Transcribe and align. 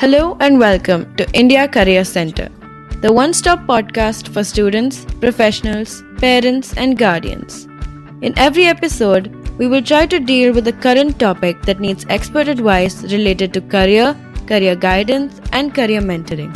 Hello 0.00 0.36
and 0.40 0.58
welcome 0.58 1.16
to 1.16 1.26
India 1.32 1.66
Career 1.66 2.04
Center, 2.04 2.50
the 3.00 3.10
one 3.10 3.32
stop 3.32 3.60
podcast 3.60 4.28
for 4.28 4.44
students, 4.44 5.06
professionals, 5.22 6.02
parents, 6.18 6.74
and 6.76 6.98
guardians. 6.98 7.64
In 8.20 8.34
every 8.36 8.66
episode, 8.66 9.34
we 9.56 9.66
will 9.66 9.80
try 9.80 10.04
to 10.04 10.20
deal 10.20 10.52
with 10.52 10.68
a 10.68 10.74
current 10.74 11.18
topic 11.18 11.62
that 11.62 11.80
needs 11.80 12.04
expert 12.10 12.46
advice 12.46 13.04
related 13.04 13.54
to 13.54 13.62
career, 13.62 14.14
career 14.46 14.76
guidance, 14.76 15.40
and 15.52 15.74
career 15.74 16.02
mentoring. 16.02 16.54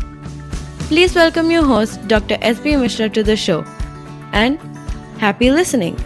Please 0.90 1.14
welcome 1.14 1.50
your 1.50 1.64
host, 1.64 2.06
Dr. 2.08 2.36
S.B. 2.42 2.76
Mishra, 2.76 3.08
to 3.08 3.22
the 3.22 3.36
show. 3.36 3.64
And 4.32 4.58
happy 5.16 5.50
listening. 5.50 5.96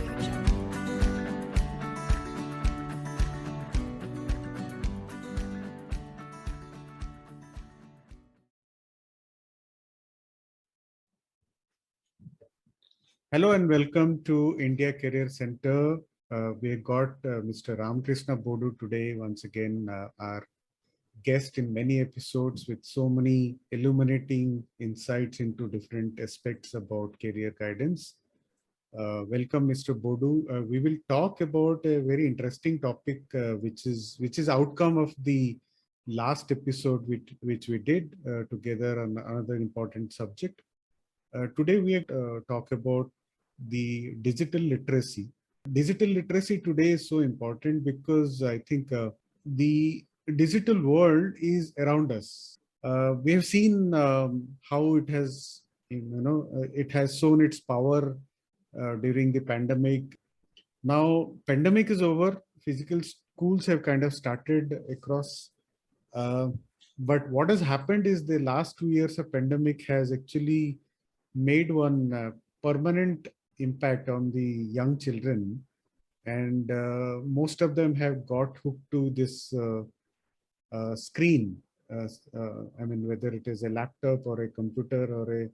Hello 13.35 13.51
and 13.51 13.69
welcome 13.69 14.23
to 14.23 14.57
India 14.61 14.93
Career 14.93 15.29
Center. 15.29 15.99
Uh, 16.31 16.53
we 16.61 16.77
got 16.77 17.09
uh, 17.25 17.43
Mr. 17.49 17.77
Ramakrishna 17.77 18.37
Bodu 18.37 18.79
today, 18.79 19.17
once 19.17 19.43
again, 19.43 19.89
uh, 19.91 20.07
our 20.21 20.47
guest 21.25 21.59
in 21.59 21.75
many 21.75 22.01
episodes 22.01 22.69
with 22.69 22.79
so 22.85 23.09
many 23.09 23.57
illuminating 23.73 24.63
insights 24.79 25.41
into 25.41 25.67
different 25.67 26.21
aspects 26.21 26.75
about 26.75 27.21
career 27.21 27.53
guidance. 27.59 28.15
Uh, 28.97 29.25
welcome, 29.29 29.69
Mr. 29.69 30.01
Bodu. 30.01 30.33
Uh, 30.49 30.63
we 30.63 30.79
will 30.79 30.99
talk 31.09 31.41
about 31.41 31.85
a 31.85 31.99
very 32.03 32.29
interesting 32.29 32.79
topic, 32.79 33.23
uh, 33.35 33.55
which 33.65 33.85
is 33.85 34.15
which 34.21 34.39
is 34.39 34.49
outcome 34.49 34.97
of 34.97 35.13
the 35.25 35.59
last 36.07 36.53
episode 36.53 37.05
which, 37.09 37.35
which 37.41 37.67
we 37.67 37.79
did 37.79 38.15
together 38.49 39.03
on 39.03 39.19
another 39.27 39.57
important 39.57 40.13
subject. 40.13 40.63
Today 41.57 41.81
we 41.81 42.01
talk 42.47 42.71
about 42.71 43.11
the 43.69 44.15
digital 44.23 44.61
literacy. 44.61 45.29
Digital 45.73 46.09
literacy 46.09 46.59
today 46.59 46.91
is 46.91 47.09
so 47.09 47.21
important 47.21 47.85
because 47.85 48.43
I 48.43 48.59
think 48.59 48.93
uh, 48.93 49.11
the 49.47 50.05
digital 50.37 50.81
world 50.81 51.35
is 51.41 51.73
around 51.79 52.13
us. 52.13 52.59
Uh, 52.83 53.15
we 53.23 53.33
have 53.33 53.47
seen 53.47 53.95
um, 53.95 54.47
how 54.69 54.97
it 54.97 55.09
has, 55.09 55.63
you 55.89 56.03
know, 56.03 56.49
uh, 56.55 56.69
it 56.75 56.93
has 56.93 57.19
shown 57.19 57.41
its 57.41 57.61
power 57.61 58.19
uh, 58.79 58.95
during 58.97 59.33
the 59.33 59.41
pandemic. 59.41 60.03
Now, 60.83 61.33
pandemic 61.47 61.89
is 61.89 62.03
over. 62.03 62.43
Physical 62.61 63.01
schools 63.03 63.65
have 63.67 63.83
kind 63.83 64.05
of 64.05 64.13
started 64.13 64.79
across. 64.91 65.51
Uh, 66.13 66.49
but 66.99 67.29
what 67.31 67.49
has 67.49 67.61
happened 67.61 68.07
is 68.07 68.27
the 68.27 68.39
last 68.39 68.77
two 68.79 68.91
years 68.91 69.19
of 69.19 69.33
pandemic 69.33 69.87
has 69.87 70.13
actually 70.13 70.79
made 71.35 71.73
one 71.73 72.33
permanent 72.63 73.29
impact 73.59 74.09
on 74.09 74.33
the 74.33 74.43
young 74.79 74.99
children. 74.99 75.63
And 76.27 76.71
uh, 76.71 77.21
most 77.25 77.61
of 77.61 77.75
them 77.75 77.95
have 77.97 78.27
got 78.27 78.57
hooked 78.63 78.91
to 78.93 79.11
this 79.11 79.53
uh, 79.53 79.83
uh, 80.75 80.97
screen 80.97 81.57
uh, 81.93 82.09
uh, 82.41 82.63
i 82.81 82.85
mean 82.85 83.07
whether 83.07 83.29
it 83.29 83.47
is 83.47 83.63
a 83.63 83.69
laptop 83.69 84.27
or 84.27 84.41
a 84.43 84.49
computer 84.49 85.03
or 85.19 85.27
a 85.43 85.45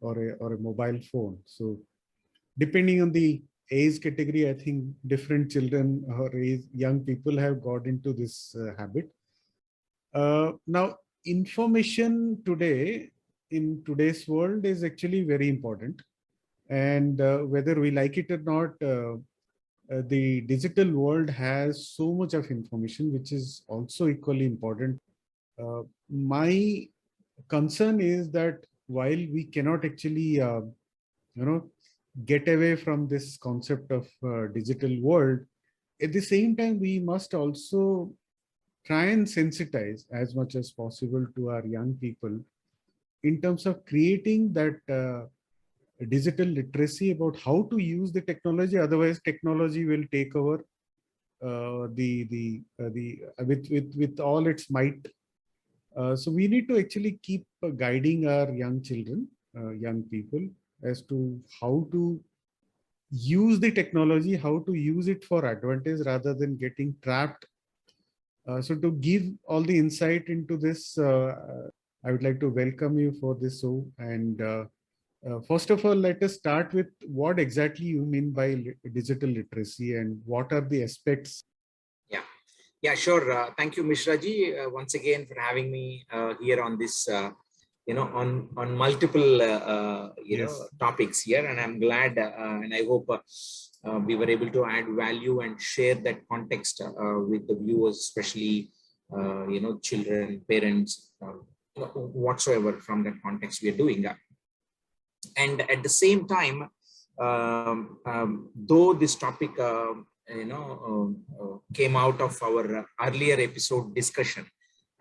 or 0.00 0.14
a 0.26 0.28
or 0.42 0.52
a 0.54 0.58
mobile 0.58 1.00
phone. 1.10 1.38
So 1.44 1.80
depending 2.56 3.02
on 3.02 3.10
the 3.12 3.42
age 3.70 4.00
category 4.00 4.48
i 4.48 4.54
think 4.54 4.84
different 5.06 5.50
children 5.50 6.04
or 6.18 6.34
age, 6.36 6.62
young 6.72 7.00
people 7.00 7.36
have 7.38 7.62
got 7.62 7.86
into 7.86 8.12
this 8.12 8.54
habit. 8.78 9.10
Now 10.66 10.96
information 11.26 12.42
today 12.44 13.10
in 13.50 13.82
today's 13.84 14.26
world 14.28 14.64
is 14.64 14.84
actually 14.84 15.24
very 15.24 15.48
important 15.48 16.00
and 16.74 17.20
uh, 17.20 17.38
whether 17.52 17.78
we 17.80 17.90
like 17.92 18.16
it 18.18 18.30
or 18.30 18.38
not, 18.38 18.70
uh, 18.82 19.14
uh, 19.92 20.02
the 20.08 20.40
digital 20.52 20.90
world 20.90 21.30
has 21.30 21.88
so 21.88 22.12
much 22.12 22.34
of 22.34 22.50
information, 22.50 23.12
which 23.12 23.32
is 23.32 23.62
also 23.68 24.08
equally 24.08 24.46
important. 24.46 25.00
Uh, 25.62 25.82
my 26.10 26.88
concern 27.48 28.00
is 28.00 28.30
that 28.30 28.58
while 28.86 29.22
we 29.36 29.44
cannot 29.44 29.84
actually, 29.84 30.40
uh, 30.40 30.62
you 31.34 31.44
know, 31.44 31.70
get 32.24 32.48
away 32.48 32.74
from 32.76 33.06
this 33.06 33.36
concept 33.36 33.92
of 33.92 34.08
uh, 34.24 34.46
digital 34.52 35.00
world, 35.00 35.40
at 36.02 36.12
the 36.12 36.20
same 36.20 36.56
time, 36.56 36.80
we 36.80 36.98
must 36.98 37.34
also 37.34 38.12
try 38.84 39.04
and 39.04 39.26
sensitize 39.26 40.04
as 40.12 40.34
much 40.34 40.56
as 40.56 40.72
possible 40.72 41.24
to 41.36 41.50
our 41.50 41.64
young 41.66 41.94
people 42.00 42.40
in 43.22 43.40
terms 43.40 43.64
of 43.64 43.84
creating 43.86 44.52
that 44.52 45.30
digital 46.08 46.46
literacy 46.46 47.12
about 47.12 47.38
how 47.38 47.68
to 47.70 47.78
use 47.78 48.12
the 48.12 48.20
technology. 48.20 48.78
Otherwise 48.78 49.20
technology 49.24 49.84
will 49.84 50.04
take 50.10 50.34
over 50.34 50.64
uh, 51.42 51.88
the 51.94 52.24
the 52.24 52.62
uh, 52.82 52.88
the 52.92 53.20
uh, 53.38 53.44
with 53.44 53.68
with 53.70 53.94
with 53.96 54.20
all 54.20 54.46
its 54.46 54.70
might. 54.70 55.06
Uh, 55.96 56.16
so 56.16 56.30
we 56.30 56.48
need 56.48 56.68
to 56.68 56.78
actually 56.78 57.18
keep 57.22 57.46
uh, 57.62 57.68
guiding 57.68 58.26
our 58.26 58.50
young 58.50 58.82
children 58.82 59.28
uh, 59.56 59.70
young 59.70 60.02
people 60.04 60.44
as 60.82 61.02
to 61.02 61.40
how 61.60 61.86
to 61.92 62.20
use 63.10 63.60
the 63.60 63.70
technology 63.70 64.34
how 64.34 64.58
to 64.60 64.74
use 64.74 65.06
it 65.06 65.24
for 65.24 65.44
advantage 65.44 66.00
rather 66.04 66.34
than 66.34 66.56
getting 66.56 66.94
trapped. 67.02 67.46
So 68.60 68.74
to 68.74 68.92
give 68.92 69.22
all 69.48 69.62
the 69.62 69.78
insight 69.78 70.28
into 70.28 70.58
this 70.58 70.98
uh, 70.98 71.70
i 72.04 72.12
would 72.12 72.22
like 72.22 72.38
to 72.40 72.50
welcome 72.50 72.98
you 72.98 73.12
for 73.20 73.34
this 73.34 73.60
show 73.60 73.86
and 73.98 74.40
uh, 74.42 74.64
Uh, 75.26 75.40
first 75.48 75.70
of 75.70 75.82
all, 75.86 75.94
let 75.94 76.22
us 76.22 76.34
start 76.34 76.74
with 76.74 76.88
what 77.06 77.38
exactly 77.38 77.86
you 77.86 78.02
mean 78.14 78.30
by 78.30 78.48
li 78.62 78.74
digital 78.98 79.30
literacy 79.30 79.96
and 79.98 80.20
what 80.26 80.52
are 80.52 80.66
the 80.72 80.82
aspects? 80.82 81.44
Yeah, 82.14 82.24
yeah, 82.82 82.94
sure. 82.94 83.24
Uh, 83.32 83.50
thank 83.56 83.78
you, 83.78 83.84
Mishraji, 83.84 84.36
uh, 84.60 84.68
once 84.68 84.92
again 85.00 85.26
for 85.26 85.40
having 85.40 85.72
me 85.72 86.04
uh, 86.12 86.34
here 86.42 86.60
on 86.62 86.76
this, 86.78 87.08
uh, 87.08 87.30
you 87.86 87.94
know, 87.94 88.08
on 88.20 88.50
on 88.58 88.76
multiple, 88.84 89.30
uh, 89.40 89.60
uh 89.74 90.04
you 90.30 90.36
yes. 90.38 90.50
know, 90.50 90.66
topics 90.78 91.22
here, 91.22 91.46
and 91.46 91.58
I'm 91.58 91.80
glad, 91.80 92.18
uh, 92.18 92.60
and 92.64 92.74
I 92.74 92.84
hope 92.84 93.08
we 94.08 94.14
were 94.16 94.30
able 94.36 94.50
to 94.56 94.66
add 94.76 94.86
value 95.04 95.40
and 95.40 95.60
share 95.60 95.96
that 96.06 96.18
context 96.28 96.82
with 97.30 97.48
the 97.48 97.56
viewers, 97.64 97.96
especially, 98.06 98.72
you 99.54 99.60
know, 99.64 99.78
children, 99.88 100.42
parents, 100.48 101.12
whatsoever 102.26 102.72
from 102.86 103.04
that 103.04 103.16
context 103.22 103.62
we 103.62 103.70
are 103.70 103.80
doing 103.84 104.02
and 105.36 105.60
at 105.74 105.82
the 105.82 105.88
same 105.88 106.26
time 106.26 106.68
um, 107.20 107.98
um, 108.06 108.50
though 108.54 108.92
this 108.92 109.14
topic 109.14 109.50
uh, 109.58 109.94
you 110.28 110.46
know 110.46 110.66
uh, 110.90 111.44
uh, 111.44 111.58
came 111.72 111.96
out 111.96 112.20
of 112.20 112.34
our 112.42 112.86
earlier 113.06 113.38
episode 113.38 113.94
discussion 113.94 114.44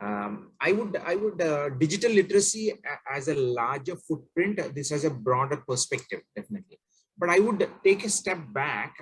um, 0.02 0.52
i 0.60 0.72
would 0.72 0.96
i 1.06 1.16
would 1.16 1.42
uh, 1.42 1.70
digital 1.84 2.12
literacy 2.12 2.74
as 3.18 3.28
a 3.28 3.36
larger 3.36 3.96
footprint 3.96 4.60
this 4.76 4.90
has 4.90 5.06
a 5.06 5.10
broader 5.10 5.58
perspective 5.68 6.22
definitely. 6.36 6.80
But 7.18 7.30
i 7.30 7.40
would 7.40 7.62
take 7.84 8.04
a 8.06 8.10
step 8.10 8.40
back 8.52 8.94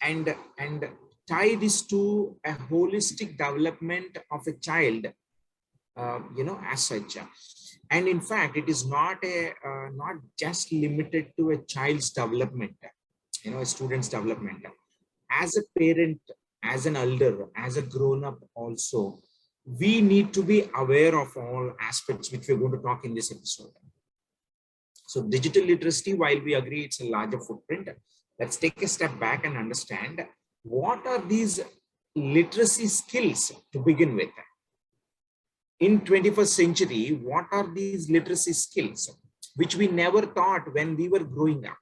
and 0.00 0.34
and 0.58 0.88
tie 1.28 1.54
this 1.54 1.82
to 1.92 2.36
a 2.44 2.52
holistic 2.52 3.30
development 3.38 4.18
of 4.30 4.46
a 4.46 4.54
child 4.68 5.06
uh, 5.96 6.20
you 6.36 6.44
know 6.44 6.58
as 6.72 6.82
such 6.82 7.16
and 7.94 8.08
in 8.14 8.20
fact 8.30 8.56
it 8.62 8.68
is 8.74 8.82
not 8.96 9.18
a 9.36 9.38
uh, 9.70 9.86
not 10.02 10.16
just 10.44 10.72
limited 10.84 11.26
to 11.38 11.50
a 11.54 11.58
child's 11.74 12.10
development 12.20 12.76
you 13.44 13.50
know 13.50 13.60
a 13.60 13.66
student's 13.66 14.08
development. 14.08 14.64
As 15.30 15.56
a 15.56 15.62
parent 15.78 16.20
as 16.62 16.86
an 16.86 16.96
elder 16.96 17.46
as 17.56 17.76
a 17.76 17.82
grown 17.82 18.24
up 18.24 18.38
also 18.54 19.20
we 19.80 20.00
need 20.00 20.32
to 20.36 20.42
be 20.42 20.58
aware 20.82 21.14
of 21.18 21.36
all 21.36 21.72
aspects 21.80 22.30
which 22.32 22.46
we're 22.48 22.62
going 22.62 22.72
to 22.72 22.78
talk 22.78 23.04
in 23.04 23.14
this 23.14 23.32
episode. 23.32 23.72
So 25.06 25.22
digital 25.22 25.64
literacy 25.64 26.14
while 26.14 26.40
we 26.40 26.54
agree 26.54 26.84
it's 26.84 27.00
a 27.00 27.08
larger 27.16 27.40
footprint 27.40 27.88
let's 28.38 28.56
take 28.56 28.82
a 28.82 28.88
step 28.88 29.18
back 29.20 29.44
and 29.46 29.56
understand 29.56 30.24
what 30.62 31.06
are 31.06 31.22
these 31.34 31.60
literacy 32.16 32.86
skills 32.86 33.52
to 33.72 33.78
begin 33.80 34.14
with 34.16 34.30
in 35.84 36.00
21st 36.00 36.52
century, 36.62 37.04
what 37.30 37.46
are 37.52 37.68
these 37.74 38.08
literacy 38.08 38.52
skills, 38.52 39.00
which 39.56 39.74
we 39.76 39.86
never 39.86 40.22
thought 40.36 40.72
when 40.76 40.96
we 40.96 41.08
were 41.08 41.24
growing 41.36 41.66
up? 41.66 41.80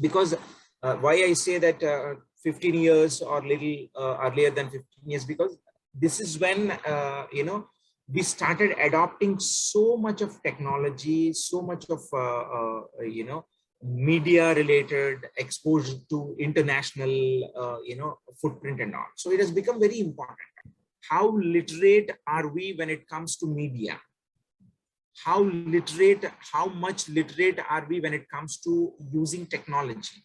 Because 0.00 0.34
uh, 0.82 0.94
why 1.04 1.14
I 1.30 1.32
say 1.32 1.58
that 1.58 1.82
uh, 1.82 2.14
15 2.44 2.74
years 2.74 3.20
or 3.20 3.42
little 3.46 3.76
uh, 3.96 4.16
earlier 4.26 4.50
than 4.50 4.66
15 4.66 4.84
years, 5.06 5.24
because 5.24 5.56
this 5.94 6.20
is 6.20 6.38
when, 6.38 6.70
uh, 6.70 7.26
you 7.32 7.44
know, 7.44 7.68
we 8.12 8.22
started 8.22 8.76
adopting 8.80 9.38
so 9.38 9.96
much 9.96 10.20
of 10.20 10.42
technology, 10.42 11.32
so 11.32 11.62
much 11.62 11.84
of, 11.90 12.00
uh, 12.12 12.42
uh, 12.58 12.80
you 13.02 13.24
know, 13.24 13.44
media 13.82 14.54
related 14.54 15.18
exposure 15.36 15.98
to 16.10 16.36
international, 16.38 17.12
you 17.90 17.96
know, 17.96 18.18
footprint 18.40 18.80
and 18.80 18.94
all. 18.94 19.10
So 19.16 19.30
it 19.30 19.40
has 19.40 19.50
become 19.50 19.80
very 19.80 20.00
important 20.00 20.50
how 21.08 21.30
literate 21.38 22.10
are 22.26 22.48
we 22.48 22.74
when 22.76 22.90
it 22.90 23.08
comes 23.08 23.36
to 23.38 23.46
media? 23.46 23.98
How 25.24 25.42
literate, 25.42 26.24
how 26.52 26.66
much 26.66 27.08
literate 27.08 27.58
are 27.68 27.86
we 27.88 28.00
when 28.00 28.14
it 28.14 28.28
comes 28.28 28.58
to 28.60 28.92
using 29.12 29.46
technology? 29.46 30.24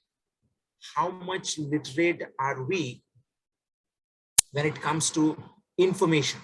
How 0.95 1.09
much 1.09 1.57
literate 1.57 2.23
are 2.39 2.63
we 2.63 3.03
when 4.51 4.65
it 4.65 4.81
comes 4.81 5.09
to 5.11 5.35
information? 5.77 6.39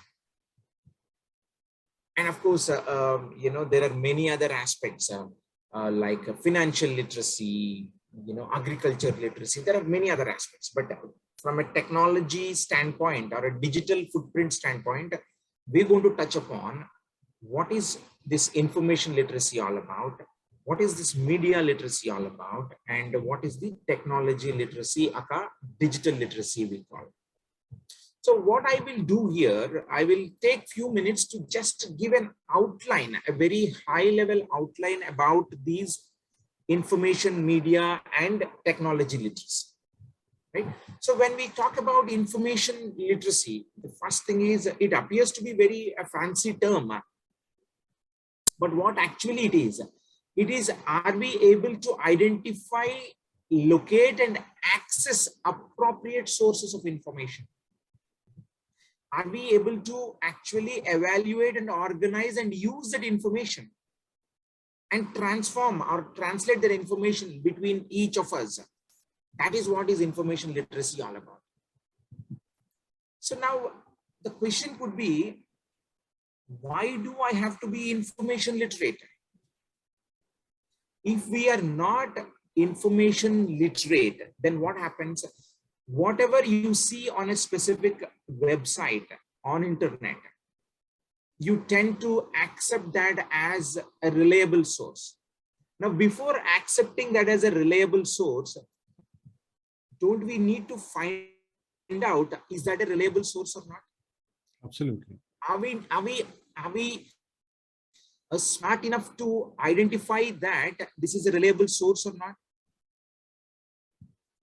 And 2.17 2.27
of 2.27 2.41
course, 2.41 2.69
uh, 2.69 2.83
um, 2.87 3.35
you 3.37 3.51
know, 3.51 3.63
there 3.63 3.83
are 3.83 3.93
many 3.93 4.29
other 4.29 4.51
aspects 4.51 5.11
uh, 5.11 5.27
uh, 5.73 5.89
like 5.89 6.23
financial 6.43 6.89
literacy, 6.89 7.89
you 8.25 8.33
know, 8.33 8.49
agriculture 8.53 9.15
literacy. 9.19 9.61
There 9.61 9.77
are 9.77 9.83
many 9.83 10.09
other 10.11 10.29
aspects, 10.29 10.71
but 10.75 10.85
from 11.37 11.59
a 11.59 11.73
technology 11.73 12.53
standpoint 12.53 13.33
or 13.33 13.45
a 13.45 13.61
digital 13.61 14.03
footprint 14.11 14.53
standpoint, 14.53 15.15
we're 15.67 15.85
going 15.85 16.03
to 16.03 16.15
touch 16.15 16.35
upon 16.35 16.85
what 17.39 17.71
is 17.71 17.99
this 18.25 18.53
information 18.53 19.15
literacy 19.15 19.59
all 19.59 19.77
about, 19.77 20.21
what 20.63 20.79
is 20.79 20.95
this 20.95 21.15
media 21.15 21.61
literacy 21.61 22.09
all 22.09 22.25
about, 22.25 22.75
and 22.87 23.15
what 23.23 23.43
is 23.43 23.59
the 23.59 23.73
technology 23.87 24.51
literacy, 24.51 25.09
aka 25.09 25.47
digital 25.79 26.13
literacy 26.15 26.65
we 26.65 26.85
call. 26.89 27.05
So 28.21 28.35
what 28.35 28.65
I 28.67 28.79
will 28.81 29.01
do 29.01 29.31
here, 29.31 29.83
I 29.91 30.03
will 30.03 30.27
take 30.43 30.69
few 30.69 30.91
minutes 30.93 31.25
to 31.29 31.39
just 31.49 31.97
give 31.97 32.13
an 32.13 32.29
outline, 32.53 33.17
a 33.27 33.31
very 33.31 33.73
high 33.87 34.11
level 34.11 34.47
outline 34.55 35.01
about 35.07 35.45
these 35.63 36.10
information 36.67 37.45
media 37.45 38.01
and 38.19 38.43
technology 38.65 39.17
literacy 39.17 39.71
right? 40.53 40.67
So 40.99 41.17
when 41.17 41.35
we 41.35 41.47
talk 41.49 41.79
about 41.79 42.09
information 42.09 42.93
literacy, 42.97 43.67
the 43.81 43.89
first 44.01 44.25
thing 44.25 44.45
is 44.45 44.69
it 44.79 44.93
appears 44.93 45.31
to 45.33 45.43
be 45.43 45.53
very 45.53 45.95
a 45.97 46.05
fancy 46.05 46.53
term, 46.53 46.91
but 48.59 48.75
what 48.75 48.97
actually 48.97 49.45
it 49.45 49.55
is, 49.55 49.81
it 50.35 50.49
is 50.49 50.71
are 50.87 51.17
we 51.17 51.37
able 51.41 51.75
to 51.75 51.97
identify, 52.05 52.87
locate 53.49 54.19
and 54.19 54.39
access 54.73 55.27
appropriate 55.45 56.29
sources 56.29 56.73
of 56.73 56.85
information? 56.85 57.47
Are 59.13 59.27
we 59.27 59.49
able 59.51 59.77
to 59.77 60.15
actually 60.23 60.83
evaluate 60.85 61.57
and 61.57 61.69
organize 61.69 62.37
and 62.37 62.53
use 62.53 62.91
that 62.91 63.03
information 63.03 63.69
and 64.91 65.13
transform 65.15 65.81
or 65.81 66.11
translate 66.15 66.61
that 66.61 66.71
information 66.71 67.41
between 67.41 67.85
each 67.89 68.17
of 68.17 68.31
us 68.33 68.59
that 69.39 69.55
is 69.55 69.67
what 69.67 69.89
is 69.89 70.01
information 70.01 70.53
literacy 70.53 71.01
all 71.01 71.15
about. 71.15 71.39
So 73.19 73.37
now 73.37 73.71
the 74.23 74.29
question 74.29 74.75
could 74.77 74.95
be, 74.95 75.43
why 76.59 76.97
do 76.97 77.15
I 77.19 77.33
have 77.35 77.59
to 77.61 77.67
be 77.67 77.91
information 77.91 78.59
literate? 78.59 78.97
If 81.03 81.27
we 81.27 81.49
are 81.49 81.61
not 81.61 82.17
information 82.55 83.57
literate, 83.57 84.33
then 84.43 84.59
what 84.59 84.77
happens? 84.77 85.25
Whatever 85.87 86.43
you 86.43 86.73
see 86.73 87.09
on 87.09 87.29
a 87.29 87.35
specific 87.35 88.07
website 88.31 89.07
on 89.43 89.63
internet, 89.63 90.17
you 91.45 91.65
tend 91.67 91.99
to 91.99 92.27
accept 92.39 92.93
that 92.93 93.27
as 93.31 93.77
a 94.03 94.11
reliable 94.11 94.63
source. 94.63 95.17
Now, 95.79 95.89
before 95.89 96.35
accepting 96.57 97.13
that 97.13 97.27
as 97.27 97.43
a 97.43 97.49
reliable 97.49 98.05
source, 98.05 98.59
don't 99.99 100.23
we 100.23 100.37
need 100.37 100.67
to 100.67 100.77
find 100.77 102.03
out 102.05 102.31
is 102.51 102.63
that 102.65 102.83
a 102.83 102.85
reliable 102.85 103.23
source 103.23 103.55
or 103.55 103.63
not? 103.67 103.79
Absolutely. 104.63 105.15
Are 105.49 105.57
we 105.57 105.79
are 105.89 106.03
we 106.03 106.21
are 106.55 106.71
we 106.71 107.07
uh, 108.31 108.37
smart 108.37 108.85
enough 108.85 109.17
to 109.17 109.53
identify 109.59 110.29
that 110.41 110.75
this 110.95 111.15
is 111.15 111.25
a 111.25 111.31
reliable 111.31 111.67
source 111.67 112.05
or 112.05 112.13
not? 112.13 112.35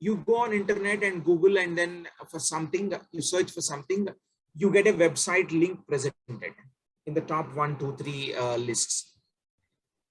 You 0.00 0.16
go 0.16 0.38
on 0.38 0.52
internet 0.52 1.04
and 1.04 1.24
Google 1.24 1.58
and 1.58 1.78
then 1.78 2.08
for 2.28 2.40
something 2.40 2.92
you 3.12 3.22
search 3.22 3.52
for 3.52 3.60
something, 3.60 4.08
you 4.56 4.72
get 4.72 4.88
a 4.88 4.92
website 4.92 5.52
link 5.52 5.86
presented 5.86 6.54
in 7.08 7.14
the 7.14 7.26
top 7.32 7.54
one, 7.56 7.76
two, 7.78 7.96
three 7.96 8.34
uh, 8.34 8.56
lists. 8.56 9.18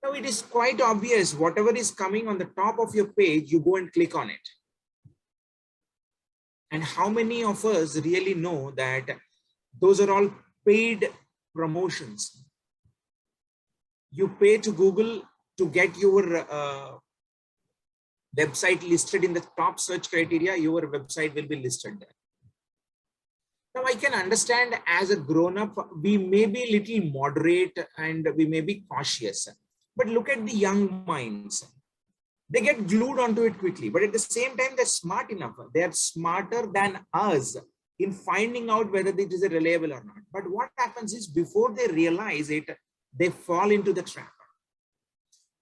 Now 0.04 0.12
it 0.12 0.26
is 0.26 0.42
quite 0.42 0.82
obvious 0.82 1.34
whatever 1.34 1.74
is 1.76 1.92
coming 1.92 2.28
on 2.28 2.38
the 2.38 2.50
top 2.62 2.80
of 2.80 2.94
your 2.94 3.08
page, 3.22 3.52
you 3.52 3.60
go 3.60 3.78
and 3.78 3.92
click 3.92 4.16
on 4.16 4.30
it 4.30 4.46
and 6.72 6.84
how 6.84 7.10
many 7.10 7.44
of 7.44 7.64
us 7.66 7.98
really 7.98 8.34
know 8.34 8.72
that 8.72 9.06
those 9.80 10.02
are 10.02 10.12
all 10.12 10.30
paid 10.66 11.10
promotions? 11.54 12.46
You 14.12 14.28
pay 14.40 14.58
to 14.58 14.72
Google 14.72 15.22
to 15.58 15.70
get 15.70 15.98
your 15.98 16.38
uh, 16.52 16.98
website 18.38 18.88
listed 18.88 19.24
in 19.24 19.34
the 19.34 19.46
top 19.58 19.80
search 19.80 20.10
criteria, 20.10 20.56
your 20.56 20.82
website 20.82 21.34
will 21.36 21.48
be 21.48 21.58
listed 21.58 22.00
there. 22.00 22.10
Now 23.78 23.84
I 23.84 23.94
can 23.94 24.16
understand 24.16 24.74
as 24.88 25.12
a 25.12 25.16
grown 25.16 25.56
up, 25.60 25.76
we 26.02 26.18
may 26.18 26.48
be 26.48 26.62
little 26.72 27.12
moderate 27.12 27.78
and 27.96 28.28
we 28.36 28.48
may 28.48 28.62
be 28.62 28.84
cautious, 28.92 29.48
but 29.96 30.08
look 30.08 30.30
at 30.30 30.44
the 30.44 30.56
young 30.56 31.06
minds. 31.06 31.64
They 32.50 32.62
get 32.62 32.88
glued 32.88 33.20
onto 33.20 33.44
it 33.44 33.60
quickly 33.60 33.90
but 33.90 34.02
at 34.02 34.14
the 34.14 34.18
same 34.18 34.58
time 34.58 34.74
they're 34.76 34.86
smart 35.02 35.30
enough. 35.30 35.58
They're 35.76 35.92
smarter 35.92 36.68
than 36.74 37.06
us 37.14 37.56
in 38.00 38.14
finding 38.14 38.68
out 38.72 38.92
whether 38.92 39.12
it 39.12 39.32
is 39.32 39.44
reliable 39.44 39.94
or 39.94 40.04
not. 40.04 40.24
But 40.34 40.50
what 40.50 40.70
happens 40.76 41.14
is 41.14 41.28
before 41.28 41.76
they 41.76 41.86
realize 41.86 42.50
it 42.50 42.68
they 43.16 43.30
fall 43.30 43.70
into 43.70 43.94
the 43.94 44.02
trap. 44.02 44.34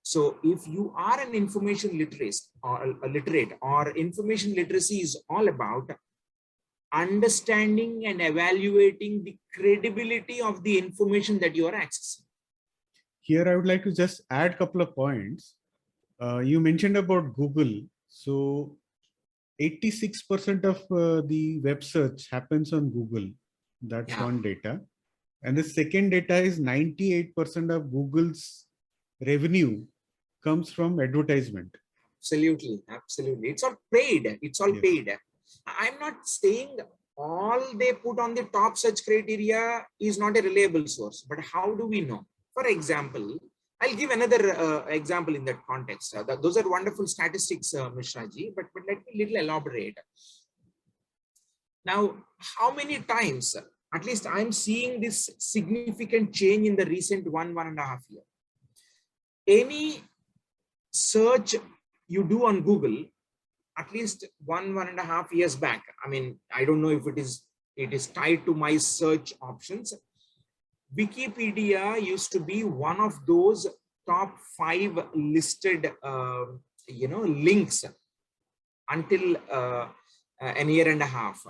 So 0.03 0.38
if 0.41 0.65
you 0.65 0.94
are 0.95 1.19
an 1.19 1.33
information 1.33 1.97
literate 1.97 2.38
or 2.63 2.81
uh, 2.81 3.07
a 3.07 3.09
literate 3.09 3.57
or 3.61 3.89
information 3.89 4.56
literacy 4.56 5.01
is 5.01 5.21
all 5.29 5.50
about 5.50 5.91
understanding 7.03 7.94
and 8.07 8.21
evaluating 8.21 9.24
the 9.24 9.36
credibility 9.53 10.39
of 10.42 10.63
the 10.63 10.77
information 10.77 11.39
that 11.39 11.56
you 11.56 11.68
are 11.68 11.77
accessing 11.83 12.25
here 13.21 13.45
i 13.51 13.56
would 13.56 13.69
like 13.74 13.83
to 13.83 13.94
just 14.03 14.21
add 14.30 14.53
a 14.53 14.57
couple 14.63 14.81
of 14.86 14.95
points 14.95 15.56
uh, 16.21 16.39
you 16.39 16.59
mentioned 16.59 16.97
about 16.97 17.33
Google. 17.36 17.81
So 18.07 18.77
86% 19.62 20.63
of 20.65 20.77
uh, 20.92 21.25
the 21.27 21.59
web 21.59 21.83
search 21.83 22.27
happens 22.31 22.74
on 22.74 22.89
Google. 22.89 23.30
That's 23.81 24.12
yeah. 24.12 24.24
one 24.24 24.42
data. 24.42 24.81
And 25.44 25.57
the 25.57 25.63
second 25.63 26.09
data 26.09 26.35
is 26.35 26.59
98% 26.59 27.75
of 27.75 27.92
Google's 27.92 28.66
revenue 29.25 29.83
comes 30.44 30.71
from 30.71 30.99
advertisement. 30.99 31.75
Absolutely. 32.19 32.81
Absolutely. 32.90 33.49
It's 33.49 33.64
all 33.64 33.75
paid. 33.94 34.40
It's 34.42 34.59
all 34.59 34.73
yes. 34.73 34.81
paid. 34.81 35.18
I'm 35.68 35.99
not 35.99 36.28
saying 36.28 36.78
all 37.18 37.61
they 37.75 37.94
put 37.94 38.19
on 38.19 38.33
the 38.35 38.44
top 38.45 38.78
search 38.78 39.06
criteria 39.06 39.85
is 39.99 40.19
not 40.19 40.37
a 40.37 40.42
reliable 40.42 40.87
source, 40.87 41.25
but 41.28 41.40
how 41.40 41.73
do 41.75 41.85
we 41.87 42.02
know? 42.02 42.25
For 42.54 42.68
example, 42.68 43.37
I'll 43.81 43.95
give 43.95 44.11
another 44.11 44.57
uh, 44.57 44.85
example 44.87 45.35
in 45.35 45.45
that 45.45 45.59
context. 45.69 46.16
Uh, 46.16 46.23
that, 46.23 46.42
those 46.42 46.57
are 46.57 46.69
wonderful 46.69 47.07
statistics, 47.07 47.73
uh, 47.73 47.90
Mishraji, 47.90 48.54
but, 48.56 48.66
but 48.73 48.83
let 48.87 48.97
me 49.06 49.25
little 49.25 49.37
elaborate. 49.37 49.97
Now, 51.85 52.16
how 52.57 52.73
many 52.73 52.99
times, 52.99 53.56
at 53.94 54.06
least 54.06 54.25
I'm 54.28 54.52
seeing 54.52 54.99
this 54.99 55.30
significant 55.37 56.33
change 56.33 56.68
in 56.68 56.75
the 56.75 56.85
recent 56.85 57.31
one, 57.31 57.54
one 57.54 57.68
and 57.68 57.80
a 57.80 57.83
half 57.83 58.04
year. 58.09 58.23
Any 59.47 60.04
search 60.92 61.56
you 62.07 62.23
do 62.23 62.45
on 62.45 62.61
Google, 62.61 63.06
at 63.77 63.91
least 63.94 64.25
one, 64.45 64.73
one 64.73 64.87
and 64.87 64.99
a 64.99 65.03
half 65.03 65.31
years 65.31 65.55
back, 65.55 65.83
I 66.03 66.09
mean, 66.09 66.39
I 66.53 66.65
don't 66.65 66.81
know 66.81 66.89
if 66.89 67.05
it 67.07 67.17
is 67.17 67.44
it 67.75 67.94
is 67.94 68.07
tied 68.07 68.45
to 68.45 68.53
my 68.53 68.77
search 68.77 69.33
options, 69.41 69.94
Wikipedia 70.97 72.01
used 72.01 72.31
to 72.31 72.39
be 72.39 72.63
one 72.63 73.01
of 73.01 73.25
those 73.25 73.67
top 74.07 74.37
five 74.57 74.97
listed, 75.13 75.91
uh, 76.01 76.45
you 76.87 77.07
know, 77.07 77.21
links 77.21 77.83
until 78.89 79.35
uh, 79.51 79.87
an 80.39 80.69
year 80.69 80.89
and 80.89 81.01
a 81.01 81.05
half. 81.05 81.41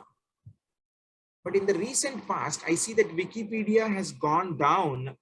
But 1.44 1.56
in 1.56 1.68
the 1.68 1.76
recent 1.76 2.28
past, 2.28 2.62
I 2.68 2.74
see 2.74 2.94
that 2.94 3.16
Wikipedia 3.16 3.94
has 3.94 4.12
gone 4.12 4.58
down 4.58 5.16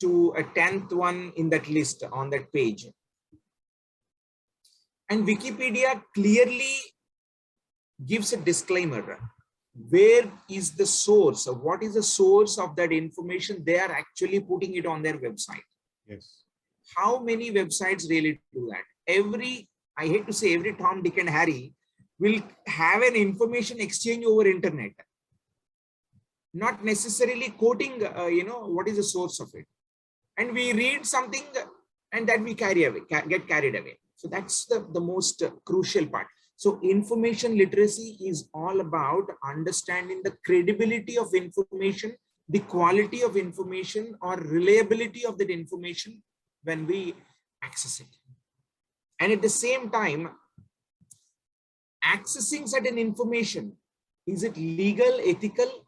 to 0.00 0.34
a 0.36 0.44
10th 0.44 0.92
one 0.92 1.32
in 1.34 1.50
that 1.50 1.68
list 1.68 2.04
on 2.12 2.30
that 2.30 2.52
page. 2.52 2.86
And 5.10 5.26
Wikipedia 5.26 6.02
clearly 6.14 6.76
gives 8.04 8.32
a 8.32 8.36
disclaimer 8.36 9.18
where 9.88 10.24
is 10.50 10.72
the 10.72 10.86
source? 10.86 11.46
What 11.46 11.82
is 11.82 11.94
the 11.94 12.02
source 12.02 12.58
of 12.58 12.74
that 12.76 12.90
information? 12.90 13.62
They 13.64 13.78
are 13.78 13.92
actually 13.92 14.40
putting 14.40 14.74
it 14.74 14.86
on 14.86 15.02
their 15.02 15.18
website. 15.18 15.62
Yes. 16.06 16.42
How 16.96 17.20
many 17.20 17.52
websites 17.52 18.08
really 18.08 18.40
do 18.52 18.68
that? 18.70 18.82
Every 19.06 19.68
i 20.00 20.06
hate 20.06 20.26
to 20.26 20.32
say 20.32 20.54
every 20.54 20.72
tom 20.80 21.02
dick 21.02 21.16
and 21.18 21.28
harry 21.28 21.72
will 22.20 22.40
have 22.66 23.02
an 23.02 23.14
information 23.14 23.80
exchange 23.80 24.24
over 24.24 24.46
internet. 24.46 24.92
Not 26.54 26.84
necessarily 26.84 27.50
quoting, 27.50 28.04
uh, 28.04 28.26
you 28.26 28.44
know, 28.44 28.60
what 28.66 28.88
is 28.88 28.96
the 28.96 29.02
source 29.02 29.38
of 29.40 29.50
it. 29.54 29.66
And 30.36 30.52
we 30.52 30.72
read 30.72 31.06
something 31.06 31.44
and 32.12 32.28
that 32.28 32.40
we 32.40 32.54
carry 32.54 32.84
away, 32.84 33.00
get 33.08 33.46
carried 33.46 33.76
away. 33.76 33.98
So 34.18 34.26
that's 34.26 34.66
the, 34.66 34.84
the 34.92 35.00
most 35.00 35.42
crucial 35.64 36.06
part. 36.06 36.26
So 36.56 36.80
information 36.82 37.56
literacy 37.56 38.18
is 38.20 38.50
all 38.52 38.80
about 38.80 39.26
understanding 39.44 40.22
the 40.24 40.34
credibility 40.44 41.16
of 41.16 41.32
information, 41.32 42.16
the 42.48 42.58
quality 42.58 43.22
of 43.22 43.36
information 43.36 44.16
or 44.20 44.34
reliability 44.36 45.24
of 45.24 45.38
that 45.38 45.50
information 45.50 46.20
when 46.64 46.84
we 46.84 47.14
access 47.62 48.00
it. 48.00 48.08
And 49.20 49.30
at 49.30 49.40
the 49.40 49.48
same 49.48 49.88
time, 49.88 50.30
accessing 52.04 52.68
certain 52.68 52.98
information, 52.98 53.76
is 54.26 54.42
it 54.42 54.56
legal, 54.56 55.20
ethical, 55.24 55.86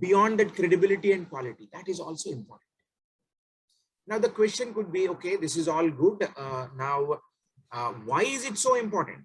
beyond 0.00 0.40
that 0.40 0.54
credibility 0.56 1.12
and 1.12 1.30
quality? 1.30 1.68
That 1.72 1.88
is 1.88 2.00
also 2.00 2.30
important. 2.30 2.69
Now 4.10 4.18
the 4.18 4.28
question 4.28 4.74
could 4.74 4.92
be, 4.92 5.08
okay, 5.08 5.36
this 5.36 5.56
is 5.56 5.68
all 5.68 5.88
good. 5.88 6.28
Uh, 6.36 6.66
now, 6.76 7.20
uh, 7.72 7.92
why 8.04 8.22
is 8.22 8.44
it 8.44 8.58
so 8.58 8.74
important? 8.74 9.20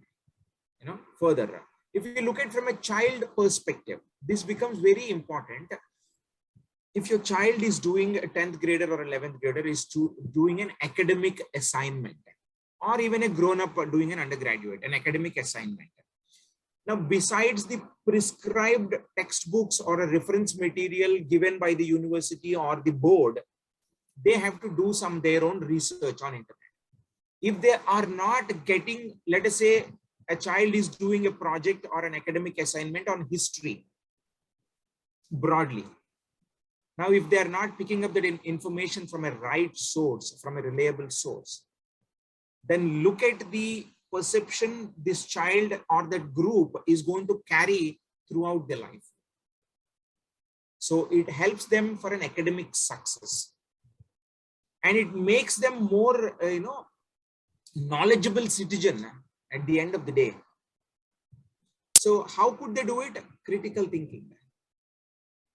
You 0.79 0.89
know, 0.89 0.99
further, 1.19 1.63
if 1.91 2.05
you 2.05 2.21
look 2.21 2.39
at 2.39 2.53
from 2.53 2.67
a 2.67 2.73
child 2.73 3.23
perspective, 3.35 3.99
this 4.21 4.43
becomes 4.43 4.77
very 4.77 5.09
important. 5.09 5.73
If 6.93 7.09
your 7.09 7.17
child 7.17 7.63
is 7.63 7.79
doing 7.79 8.17
a 8.17 8.27
10th 8.27 8.59
grader 8.59 8.93
or 8.93 9.03
11th 9.03 9.39
grader 9.41 9.65
is 9.65 9.87
to 9.87 10.15
doing 10.31 10.61
an 10.61 10.71
academic 10.83 11.41
assignment 11.55 12.17
or 12.79 13.01
even 13.01 13.23
a 13.23 13.29
grown 13.29 13.61
up 13.61 13.75
doing 13.91 14.13
an 14.13 14.19
undergraduate, 14.19 14.81
an 14.83 14.93
academic 14.93 15.35
assignment. 15.37 15.89
Now, 16.85 16.95
besides 16.95 17.65
the 17.65 17.81
prescribed 18.07 18.93
textbooks 19.17 19.79
or 19.79 20.01
a 20.01 20.07
reference 20.07 20.55
material 20.59 21.17
given 21.27 21.57
by 21.57 21.73
the 21.73 21.83
university 21.85 22.55
or 22.55 22.83
the 22.85 22.91
board, 22.91 23.39
they 24.23 24.33
have 24.33 24.61
to 24.61 24.69
do 24.75 24.93
some 24.93 25.21
their 25.21 25.43
own 25.43 25.59
research 25.59 26.21
on 26.21 26.33
internet. 26.33 26.71
If 27.41 27.61
they 27.61 27.75
are 27.87 28.05
not 28.05 28.65
getting, 28.65 29.19
let 29.27 29.45
us 29.45 29.57
say, 29.57 29.85
a 30.29 30.35
child 30.35 30.73
is 30.73 30.87
doing 30.87 31.27
a 31.27 31.31
project 31.31 31.85
or 31.91 32.05
an 32.05 32.15
academic 32.15 32.59
assignment 32.59 33.07
on 33.07 33.27
history 33.29 33.85
broadly. 35.31 35.85
Now, 36.97 37.11
if 37.11 37.29
they 37.29 37.39
are 37.39 37.47
not 37.47 37.77
picking 37.77 38.05
up 38.05 38.13
that 38.13 38.25
information 38.25 39.05
from 39.05 39.25
a 39.25 39.31
right 39.31 39.75
source, 39.77 40.39
from 40.41 40.57
a 40.57 40.61
reliable 40.61 41.09
source, 41.09 41.63
then 42.67 43.03
look 43.03 43.21
at 43.21 43.51
the 43.51 43.85
perception 44.11 44.93
this 44.97 45.25
child 45.25 45.73
or 45.89 46.07
that 46.07 46.33
group 46.33 46.75
is 46.87 47.01
going 47.01 47.27
to 47.27 47.43
carry 47.47 47.99
throughout 48.29 48.67
their 48.67 48.77
life. 48.77 49.05
So 50.79 51.07
it 51.11 51.29
helps 51.29 51.65
them 51.65 51.97
for 51.97 52.13
an 52.13 52.23
academic 52.23 52.69
success. 52.73 53.54
And 54.85 54.95
it 55.03 55.11
makes 55.13 55.55
them 55.55 55.75
more, 55.95 56.17
uh, 56.41 56.47
you 56.47 56.61
know, 56.61 56.85
knowledgeable 57.75 58.47
citizen 58.47 59.05
at 59.51 59.65
the 59.65 59.79
end 59.79 59.95
of 59.95 60.05
the 60.05 60.11
day. 60.11 60.35
So 61.93 62.23
how 62.35 62.51
could 62.51 62.75
they 62.75 62.83
do 62.83 63.01
it? 63.01 63.17
Critical 63.43 63.85
thinking. 63.85 64.25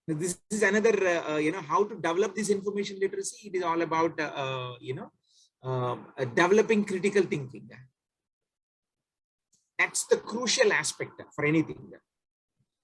This 0.09 0.39
is 0.51 0.63
another, 0.65 0.95
uh, 1.07 1.33
uh, 1.33 1.37
you 1.37 1.53
know, 1.53 1.61
how 1.61 1.85
to 1.85 1.95
develop 1.95 2.35
this 2.35 2.51
information 2.51 2.99
literacy. 2.99 3.49
It 3.49 3.59
is 3.59 3.63
all 3.63 3.81
about, 3.81 4.19
uh, 4.19 4.33
uh 4.45 4.75
you 4.81 4.95
know, 4.95 5.11
um, 5.63 6.07
uh, 6.19 6.25
developing 6.25 6.85
critical 6.85 7.23
thinking. 7.23 7.69
That's 9.79 10.07
the 10.07 10.17
crucial 10.17 10.73
aspect 10.73 11.23
for 11.35 11.45
anything. 11.45 11.93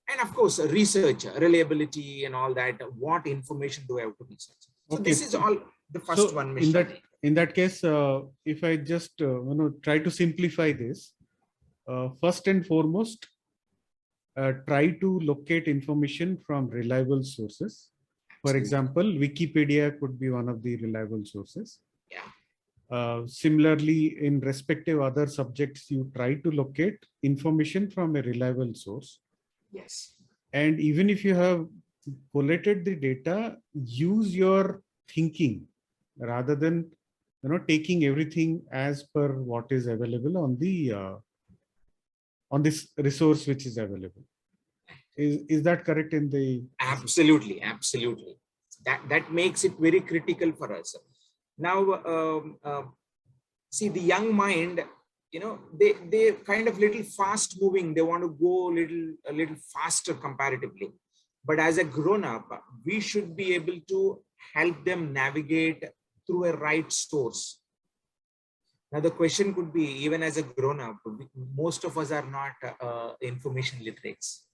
And 0.09 0.21
of 0.21 0.33
course, 0.33 0.61
research, 0.61 1.25
reliability 1.25 2.25
and 2.25 2.37
all 2.37 2.55
that, 2.55 2.81
what 2.97 3.27
information 3.27 3.85
do 3.89 3.99
I 3.99 4.03
have 4.03 4.17
to 4.19 4.25
research? 4.31 4.63
So 4.89 4.99
okay. 4.99 5.11
this 5.11 5.27
is 5.27 5.35
all 5.35 5.57
the 5.91 6.01
first 6.01 6.31
so 6.31 6.35
one. 6.35 6.57
In 6.59 6.73
that, 6.73 6.89
in 7.23 7.35
that 7.35 7.55
case, 7.55 7.85
uh, 7.85 8.23
if 8.45 8.63
I 8.65 8.77
just 8.77 9.21
uh, 9.21 9.43
you 9.43 9.55
know 9.55 9.71
try 9.83 9.99
to 9.99 10.11
simplify 10.11 10.73
this, 10.73 11.13
uh, 11.89 12.09
first 12.21 12.47
and 12.49 12.67
foremost, 12.67 13.29
uh, 14.37 14.53
try 14.69 14.91
to 14.91 15.21
locate 15.21 15.69
information 15.69 16.39
from 16.47 16.69
reliable 16.69 17.23
sources. 17.23 17.89
For 18.43 18.57
example, 18.57 19.03
Wikipedia 19.03 19.99
could 19.99 20.21
be 20.21 20.31
one 20.31 20.49
of 20.49 20.63
the 20.63 20.77
reliable 20.77 21.25
sources. 21.25 21.81
Yeah. 22.11 22.29
Uh, 22.89 23.27
similarly, 23.27 24.25
in 24.25 24.39
respective 24.41 25.01
other 25.01 25.27
subjects, 25.27 25.91
you 25.91 26.11
try 26.15 26.35
to 26.35 26.51
locate 26.53 26.99
information 27.25 27.91
from 27.91 28.15
a 28.15 28.23
reliable 28.23 28.73
source. 28.75 29.19
Yes. 29.73 30.15
And 30.53 30.79
even 30.79 31.11
if 31.11 31.25
you 31.25 31.35
have 31.35 31.67
collated 32.33 32.85
the 32.85 32.95
data, 32.95 33.57
use 33.75 34.37
your 34.37 34.83
thinking 35.09 35.67
rather 36.19 36.55
than 36.55 36.91
you 37.43 37.49
know 37.51 37.59
taking 37.59 38.05
everything 38.05 38.63
as 38.73 39.05
per 39.15 39.29
what 39.35 39.67
is 39.71 39.87
available 39.87 40.39
on 40.39 40.59
the 40.59 40.93
uh, 40.93 41.15
on 42.51 42.63
this 42.63 42.89
resource 42.97 43.47
which 43.47 43.67
is 43.67 43.77
available. 43.77 44.25
Is 45.17 45.43
is 45.49 45.63
that 45.63 45.85
correct 45.85 46.13
in 46.13 46.31
the 46.31 46.65
absolutely 46.81 47.63
absolutely. 47.63 48.37
That 48.85 49.01
that 49.09 49.33
makes 49.33 49.65
it 49.65 49.75
very 49.79 50.01
critical 50.01 50.53
for 50.53 50.73
us. 50.73 50.95
Now 51.59 51.79
um, 52.15 52.59
uh, 52.63 52.83
see 53.71 53.89
the 53.89 54.01
young 54.01 54.35
mind 54.35 54.85
you 55.33 55.41
know 55.41 55.59
they 55.81 55.95
they 56.11 56.33
kind 56.33 56.69
of 56.69 56.79
little 56.79 57.03
fast 57.03 57.59
moving. 57.61 57.95
They 57.95 58.03
want 58.03 58.23
to 58.23 58.29
go 58.29 58.71
a 58.71 58.75
little 58.81 59.15
a 59.29 59.33
little 59.33 59.57
faster 59.75 60.15
comparatively. 60.15 60.93
But 61.45 61.59
as 61.61 61.79
a 61.79 61.85
grown 61.85 62.25
up 62.25 62.49
we 62.85 63.01
should 63.01 63.37
be 63.37 63.55
able 63.55 63.79
to 63.89 64.23
help 64.55 64.85
them 64.85 65.13
navigate 65.13 65.85
through 66.27 66.45
a 66.47 66.57
right 66.57 66.91
source 66.93 67.61
now 68.93 69.01
the 69.01 69.11
question 69.11 69.55
could 69.55 69.73
be 69.73 69.87
even 70.07 70.23
as 70.23 70.37
a 70.37 70.43
grown 70.43 70.81
up 70.81 70.99
most 71.65 71.85
of 71.85 71.97
us 71.99 72.11
are 72.11 72.29
not 72.39 72.55
uh, 72.81 73.13
information 73.21 73.85
literates 73.85 74.47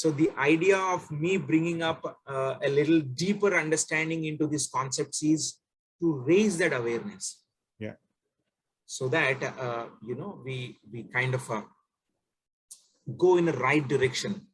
so 0.00 0.12
the 0.12 0.30
idea 0.38 0.78
of 0.78 1.10
me 1.10 1.38
bringing 1.38 1.82
up 1.82 2.00
uh, 2.24 2.54
a 2.62 2.68
little 2.68 3.00
deeper 3.00 3.58
understanding 3.58 4.26
into 4.26 4.46
these 4.46 4.68
concepts 4.68 5.24
is 5.24 5.58
to 6.00 6.12
raise 6.24 6.56
that 6.58 6.72
awareness. 6.72 7.42
Yeah. 7.80 7.94
So 8.86 9.08
that, 9.08 9.42
uh, 9.42 9.86
you 10.06 10.14
know, 10.14 10.40
we, 10.44 10.78
we 10.92 11.02
kind 11.02 11.34
of 11.34 11.50
uh, 11.50 11.62
go 13.16 13.38
in 13.38 13.46
the 13.46 13.54
right 13.54 13.86
direction, 13.88 14.46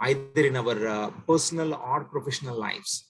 either 0.00 0.44
in 0.44 0.56
our 0.56 0.88
uh, 0.88 1.10
personal 1.28 1.74
or 1.74 2.02
professional 2.06 2.58
lives. 2.58 3.08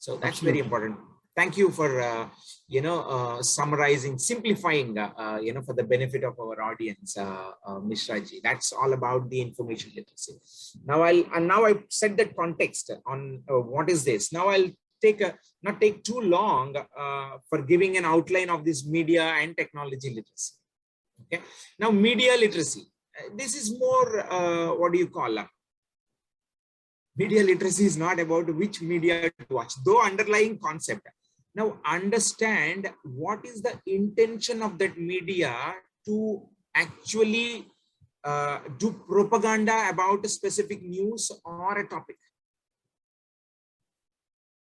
So 0.00 0.16
that's 0.16 0.38
Absolutely. 0.38 0.62
very 0.62 0.64
important. 0.64 0.98
Thank 1.40 1.56
you 1.56 1.70
for, 1.70 1.90
uh, 2.02 2.28
you 2.68 2.82
know, 2.82 2.98
uh, 3.16 3.42
summarizing, 3.42 4.18
simplifying, 4.18 4.98
uh, 4.98 5.38
you 5.42 5.52
know, 5.54 5.62
for 5.62 5.74
the 5.78 5.86
benefit 5.92 6.22
of 6.22 6.34
our 6.38 6.60
audience, 6.60 7.16
uh, 7.16 7.52
Mishraji. 7.90 8.42
That's 8.42 8.74
all 8.74 8.92
about 8.92 9.30
the 9.30 9.40
information 9.40 9.90
literacy. 9.96 10.34
Now 10.84 11.00
I'll, 11.00 11.24
and 11.34 11.48
now 11.48 11.64
I 11.64 11.72
set 11.88 12.18
that 12.18 12.36
context 12.36 12.90
on 13.06 13.42
what 13.46 13.88
is 13.88 14.04
this. 14.04 14.34
Now 14.34 14.48
I'll 14.48 14.70
take 15.00 15.22
a, 15.22 15.30
not 15.62 15.80
take 15.80 16.04
too 16.04 16.20
long 16.20 16.76
uh, 16.76 17.30
for 17.48 17.62
giving 17.62 17.96
an 17.96 18.04
outline 18.04 18.50
of 18.50 18.62
this 18.66 18.86
media 18.86 19.24
and 19.40 19.56
technology 19.56 20.10
literacy. 20.10 20.52
Okay. 21.22 21.42
Now, 21.78 21.90
media 21.90 22.36
literacy. 22.36 22.82
Uh, 23.18 23.30
this 23.34 23.56
is 23.56 23.66
more, 23.78 24.30
uh, 24.30 24.74
what 24.74 24.92
do 24.92 24.98
you 24.98 25.08
call 25.08 25.38
it? 25.38 25.46
Media 27.16 27.42
literacy 27.42 27.86
is 27.86 27.96
not 27.96 28.20
about 28.20 28.54
which 28.54 28.82
media 28.82 29.30
to 29.30 29.46
watch, 29.48 29.72
though 29.86 30.02
underlying 30.02 30.58
concept. 30.58 31.08
Now, 31.54 31.78
understand 31.84 32.90
what 33.02 33.44
is 33.44 33.62
the 33.62 33.78
intention 33.86 34.62
of 34.62 34.78
that 34.78 34.98
media 34.98 35.54
to 36.06 36.46
actually 36.74 37.66
uh, 38.24 38.60
do 38.78 38.92
propaganda 39.08 39.88
about 39.90 40.24
a 40.24 40.28
specific 40.28 40.82
news 40.82 41.30
or 41.44 41.78
a 41.78 41.88
topic. 41.88 42.16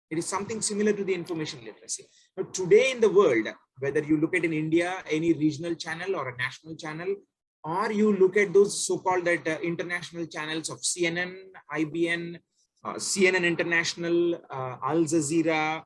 It 0.09 0.17
is 0.17 0.25
something 0.25 0.61
similar 0.61 0.93
to 0.93 1.03
the 1.03 1.13
information 1.13 1.59
literacy. 1.65 2.05
Now, 2.37 2.43
today 2.53 2.91
in 2.91 3.01
the 3.01 3.09
world, 3.09 3.47
whether 3.79 4.01
you 4.01 4.17
look 4.17 4.35
at 4.35 4.45
in 4.45 4.53
India, 4.53 5.03
any 5.09 5.33
regional 5.33 5.75
channel 5.75 6.15
or 6.15 6.29
a 6.29 6.37
national 6.37 6.75
channel, 6.75 7.15
or 7.63 7.91
you 7.91 8.15
look 8.15 8.37
at 8.37 8.53
those 8.53 8.85
so-called 8.85 9.25
that 9.25 9.45
uh, 9.47 9.57
international 9.61 10.25
channels 10.27 10.69
of 10.69 10.79
CNN, 10.79 11.35
IBN, 11.73 12.39
uh, 12.85 12.93
CNN 12.93 13.43
International, 13.43 14.35
uh, 14.49 14.77
Al 14.83 15.03
Jazeera, 15.03 15.83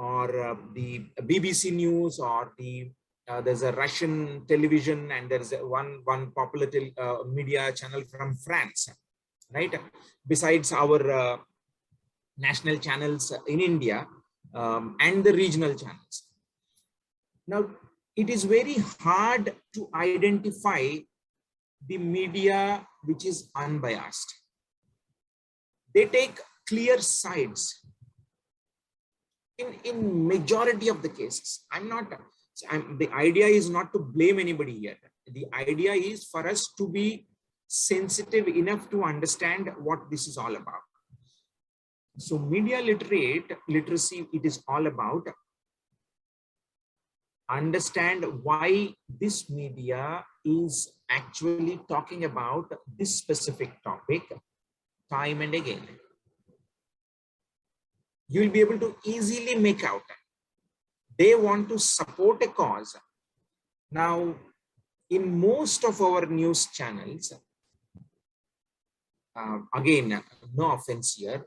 or 0.00 0.28
uh, 0.48 0.56
the 0.74 1.04
BBC 1.20 1.72
News, 1.72 2.18
or 2.18 2.52
the 2.58 2.90
uh, 3.28 3.40
there's 3.40 3.62
a 3.62 3.72
Russian 3.72 4.46
television, 4.48 5.12
and 5.12 5.30
there's 5.30 5.52
one 5.78 6.00
one 6.04 6.32
popular 6.32 6.68
uh, 6.96 7.18
media 7.28 7.70
channel 7.72 8.02
from 8.10 8.36
France, 8.36 8.88
right? 9.52 9.74
Besides 10.26 10.72
our 10.72 11.00
national 12.38 12.78
channels 12.78 13.32
in 13.46 13.60
India 13.60 14.06
um, 14.54 14.96
and 15.00 15.22
the 15.22 15.32
regional 15.32 15.74
channels. 15.74 16.28
Now, 17.46 17.68
it 18.16 18.30
is 18.30 18.44
very 18.44 18.76
hard 19.00 19.54
to 19.74 19.88
identify 19.94 20.82
the 21.86 21.98
media 21.98 22.86
which 23.04 23.24
is 23.26 23.50
unbiased. 23.54 24.30
they 25.94 26.06
take 26.06 26.40
clear 26.68 26.98
sides 26.98 27.62
in 29.60 29.68
in 29.90 29.96
majority 30.34 30.88
of 30.94 31.02
the 31.04 31.12
cases 31.20 31.64
i'm 31.72 31.88
not 31.94 32.20
I'm, 32.68 32.98
the 32.98 33.10
idea 33.12 33.46
is 33.46 33.70
not 33.70 33.92
to 33.92 33.98
blame 33.98 34.38
anybody 34.38 34.78
here. 34.78 34.96
The 35.32 35.46
idea 35.54 35.92
is 35.92 36.24
for 36.24 36.46
us 36.46 36.72
to 36.78 36.88
be 36.88 37.26
sensitive 37.68 38.48
enough 38.48 38.90
to 38.90 39.04
understand 39.04 39.70
what 39.78 40.10
this 40.10 40.26
is 40.26 40.36
all 40.36 40.56
about. 40.56 40.82
So 42.18 42.38
media 42.38 42.82
literate 42.82 43.50
literacy 43.68 44.26
it 44.32 44.44
is 44.44 44.62
all 44.68 44.86
about 44.86 45.28
understand 47.48 48.24
why 48.44 48.94
this 49.08 49.50
media 49.50 50.24
is 50.44 50.92
actually 51.08 51.80
talking 51.88 52.24
about 52.24 52.72
this 52.98 53.16
specific 53.16 53.82
topic 53.82 54.22
time 55.10 55.40
and 55.40 55.54
again 55.54 55.82
you 58.30 58.40
will 58.42 58.54
be 58.56 58.60
able 58.60 58.78
to 58.78 58.96
easily 59.04 59.54
make 59.66 59.84
out 59.84 60.02
they 61.20 61.34
want 61.34 61.68
to 61.68 61.78
support 61.78 62.42
a 62.42 62.48
cause. 62.48 62.96
Now, 63.90 64.34
in 65.10 65.38
most 65.38 65.84
of 65.84 66.00
our 66.00 66.24
news 66.24 66.66
channels, 66.76 67.34
uh, 69.36 69.58
again, 69.74 70.22
no 70.54 70.72
offense 70.72 71.14
here, 71.14 71.44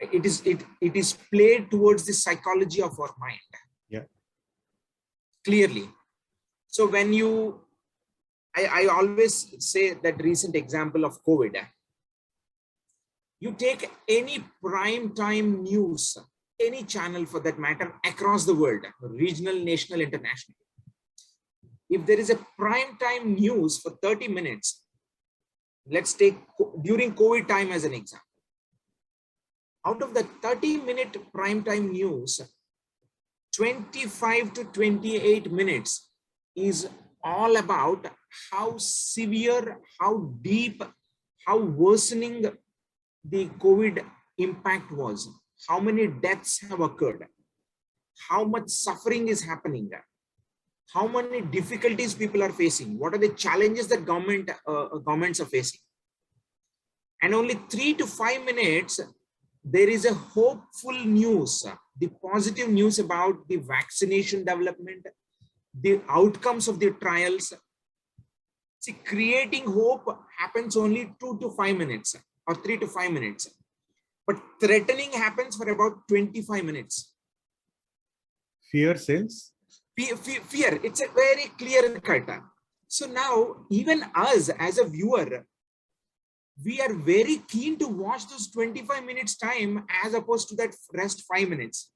it 0.00 0.24
is 0.30 0.42
it 0.44 0.64
it 0.80 0.96
is 0.96 1.12
played 1.32 1.70
towards 1.70 2.04
the 2.08 2.16
psychology 2.22 2.82
of 2.82 2.98
our 2.98 3.14
mind. 3.20 3.52
Yeah. 3.88 4.06
Clearly. 5.44 5.88
So 6.66 6.86
when 6.86 7.12
you, 7.12 7.60
I, 8.56 8.62
I 8.80 8.86
always 8.86 9.34
say 9.72 9.94
that 9.94 10.22
recent 10.22 10.54
example 10.54 11.04
of 11.04 11.22
COVID 11.24 11.54
you 13.40 13.52
take 13.52 13.90
any 14.08 14.44
prime 14.62 15.14
time 15.14 15.62
news, 15.62 16.16
any 16.60 16.82
channel 16.82 17.24
for 17.24 17.40
that 17.40 17.58
matter 17.58 17.94
across 18.04 18.44
the 18.44 18.54
world, 18.54 18.84
regional, 19.00 19.58
national, 19.58 20.00
international. 20.00 20.56
If 21.88 22.04
there 22.04 22.18
is 22.18 22.30
a 22.30 22.38
prime 22.58 22.98
time 23.00 23.34
news 23.34 23.78
for 23.78 23.92
30 24.02 24.28
minutes, 24.28 24.82
let's 25.86 26.12
take 26.12 26.36
during 26.82 27.14
COVID 27.14 27.48
time 27.48 27.72
as 27.72 27.84
an 27.84 27.94
example. 27.94 28.24
Out 29.86 30.02
of 30.02 30.12
the 30.12 30.24
30 30.42 30.78
minute 30.78 31.16
prime 31.32 31.62
time 31.62 31.92
news, 31.92 32.40
25 33.54 34.52
to 34.54 34.64
28 34.64 35.50
minutes 35.50 36.10
is 36.54 36.88
all 37.22 37.56
about 37.56 38.06
how 38.50 38.76
severe, 38.76 39.78
how 39.98 40.34
deep, 40.42 40.82
how 41.46 41.58
worsening 41.58 42.44
the 43.24 43.46
COVID 43.46 44.04
impact 44.38 44.92
was, 44.92 45.28
how 45.68 45.80
many 45.80 46.06
deaths 46.06 46.60
have 46.68 46.80
occurred, 46.80 47.26
how 48.28 48.44
much 48.44 48.68
suffering 48.68 49.28
is 49.28 49.42
happening, 49.42 49.90
how 50.92 51.06
many 51.06 51.40
difficulties 51.42 52.14
people 52.14 52.42
are 52.42 52.52
facing, 52.52 52.98
what 52.98 53.14
are 53.14 53.18
the 53.18 53.30
challenges 53.30 53.88
that 53.88 54.06
government 54.06 54.50
uh, 54.66 54.84
uh, 54.84 54.98
governments 54.98 55.40
are 55.40 55.46
facing. 55.46 55.80
And 57.22 57.34
only 57.34 57.54
three 57.68 57.94
to 57.94 58.06
five 58.06 58.44
minutes, 58.44 59.00
there 59.64 59.88
is 59.88 60.04
a 60.04 60.14
hopeful 60.14 61.04
news, 61.04 61.66
the 61.98 62.08
positive 62.22 62.68
news 62.68 62.98
about 62.98 63.46
the 63.48 63.56
vaccination 63.56 64.44
development, 64.44 65.06
the 65.78 66.00
outcomes 66.08 66.68
of 66.68 66.78
the 66.78 66.90
trials. 66.92 67.52
See, 68.80 68.92
creating 69.04 69.66
hope 69.66 70.06
happens 70.38 70.76
only 70.76 71.14
two 71.20 71.36
to 71.40 71.50
five 71.50 71.76
minutes 71.76 72.14
or 72.48 72.54
three 72.54 72.78
to 72.78 72.86
five 72.86 73.12
minutes. 73.12 73.50
But 74.26 74.40
threatening 74.60 75.12
happens 75.12 75.54
for 75.56 75.68
about 75.68 76.08
25 76.08 76.64
minutes. 76.64 77.14
Fear 78.72 78.96
sells? 78.96 79.52
Fear, 79.96 80.16
fear, 80.16 80.80
it's 80.82 81.02
a 81.02 81.08
very 81.08 81.46
clear 81.58 82.00
cut. 82.00 82.28
So 82.86 83.06
now, 83.06 83.56
even 83.70 84.04
us 84.14 84.48
as 84.58 84.78
a 84.78 84.84
viewer, 84.84 85.44
we 86.64 86.80
are 86.80 86.94
very 86.94 87.38
keen 87.48 87.78
to 87.78 87.86
watch 87.86 88.28
those 88.28 88.50
25 88.50 89.04
minutes 89.04 89.36
time 89.36 89.84
as 90.04 90.14
opposed 90.14 90.48
to 90.48 90.56
that 90.56 90.74
rest 90.92 91.24
five 91.32 91.48
minutes. 91.48 91.90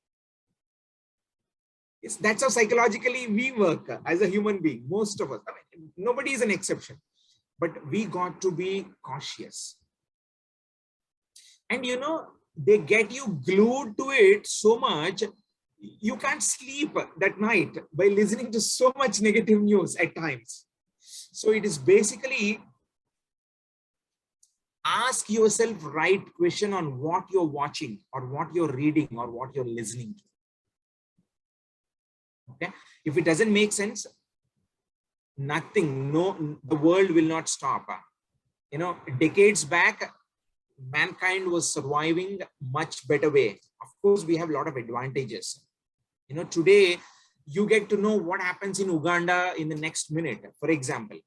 Yes, 2.03 2.17
that's 2.17 2.43
how 2.43 2.49
psychologically 2.49 3.27
we 3.29 3.53
work 3.53 3.89
as 4.05 4.23
a 4.23 4.27
human 4.27 4.61
being, 4.61 4.85
most 4.89 5.21
of 5.21 5.31
us. 5.33 5.41
I 5.49 5.53
mean, 5.53 5.93
nobody 5.97 6.33
is 6.33 6.43
an 6.43 6.51
exception, 6.51 6.97
but 7.59 7.73
we 7.89 8.05
got 8.07 8.41
to 8.43 8.51
be 8.51 8.87
cautious 9.05 9.77
and 11.73 11.87
you 11.91 11.99
know 11.99 12.17
they 12.57 12.79
get 12.79 13.13
you 13.19 13.27
glued 13.47 13.97
to 13.99 14.11
it 14.11 14.47
so 14.47 14.79
much 14.79 15.23
you 15.83 16.17
can't 16.17 16.43
sleep 16.43 16.97
that 17.19 17.41
night 17.41 17.77
by 17.93 18.07
listening 18.07 18.51
to 18.53 18.61
so 18.61 18.93
much 18.97 19.21
negative 19.21 19.61
news 19.61 19.97
at 19.97 20.15
times. 20.15 20.67
So 21.01 21.51
it 21.51 21.65
is 21.65 21.77
basically 21.77 22.61
ask 24.85 25.29
yourself 25.29 25.77
right 25.83 26.23
question 26.35 26.73
on 26.73 26.99
what 26.99 27.25
you're 27.33 27.45
watching 27.45 27.99
or 28.13 28.27
what 28.27 28.55
you're 28.55 28.73
reading 28.73 29.09
or 29.17 29.31
what 29.31 29.55
you're 29.55 29.65
listening 29.65 30.15
to. 30.19 30.25
Okay? 32.53 32.73
If 33.05 33.17
it 33.17 33.25
doesn't 33.25 33.53
make 33.53 33.73
sense 33.73 34.07
nothing 35.39 36.13
no 36.13 36.59
the 36.63 36.77
world 36.77 37.11
will 37.11 37.25
not 37.25 37.49
stop. 37.49 37.87
You 38.71 38.79
know 38.79 38.97
decades 39.19 39.65
back 39.65 40.13
mankind 40.79 41.47
was 41.47 41.73
surviving 41.73 42.41
much 42.71 43.07
better 43.07 43.31
way. 43.31 43.61
Of 43.81 43.89
course, 44.01 44.25
we 44.25 44.37
have 44.37 44.51
a 44.51 44.53
lot 44.53 44.69
of 44.69 44.77
advantages. 44.77 45.65
You 46.29 46.37
know, 46.37 46.45
today 46.45 46.99
you 47.47 47.67
get 47.67 47.89
to 47.91 47.97
know 47.97 48.17
what 48.17 48.41
happens 48.41 48.81
in 48.81 48.91
Uganda 48.91 49.53
in 49.59 49.69
the 49.69 49.75
next 49.75 50.11
minute. 50.11 50.41
For 50.59 50.71
example, 50.71 51.19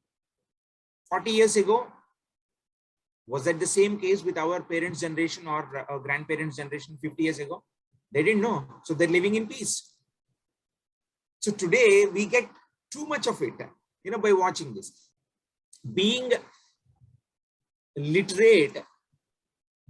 40 1.09 1.31
years 1.31 1.55
ago, 1.55 1.87
was 3.27 3.45
that 3.45 3.59
the 3.59 3.67
same 3.67 3.99
case 3.99 4.23
with 4.23 4.37
our 4.37 4.61
parents' 4.61 5.01
generation 5.01 5.47
or 5.47 5.85
our 5.89 5.99
grandparents' 5.99 6.57
generation 6.57 6.97
50 7.01 7.23
years 7.23 7.39
ago? 7.39 7.63
They 8.11 8.23
didn't 8.23 8.41
know. 8.41 8.65
So 8.83 8.93
they're 8.93 9.07
living 9.07 9.35
in 9.35 9.47
peace. 9.47 9.91
So 11.39 11.51
today 11.51 12.05
we 12.11 12.25
get 12.27 12.49
too 12.91 13.05
much 13.05 13.27
of 13.27 13.41
it, 13.41 13.53
you 14.03 14.11
know, 14.11 14.19
by 14.19 14.31
watching 14.31 14.73
this. 14.73 15.09
Being 15.93 16.31
literate 17.95 18.83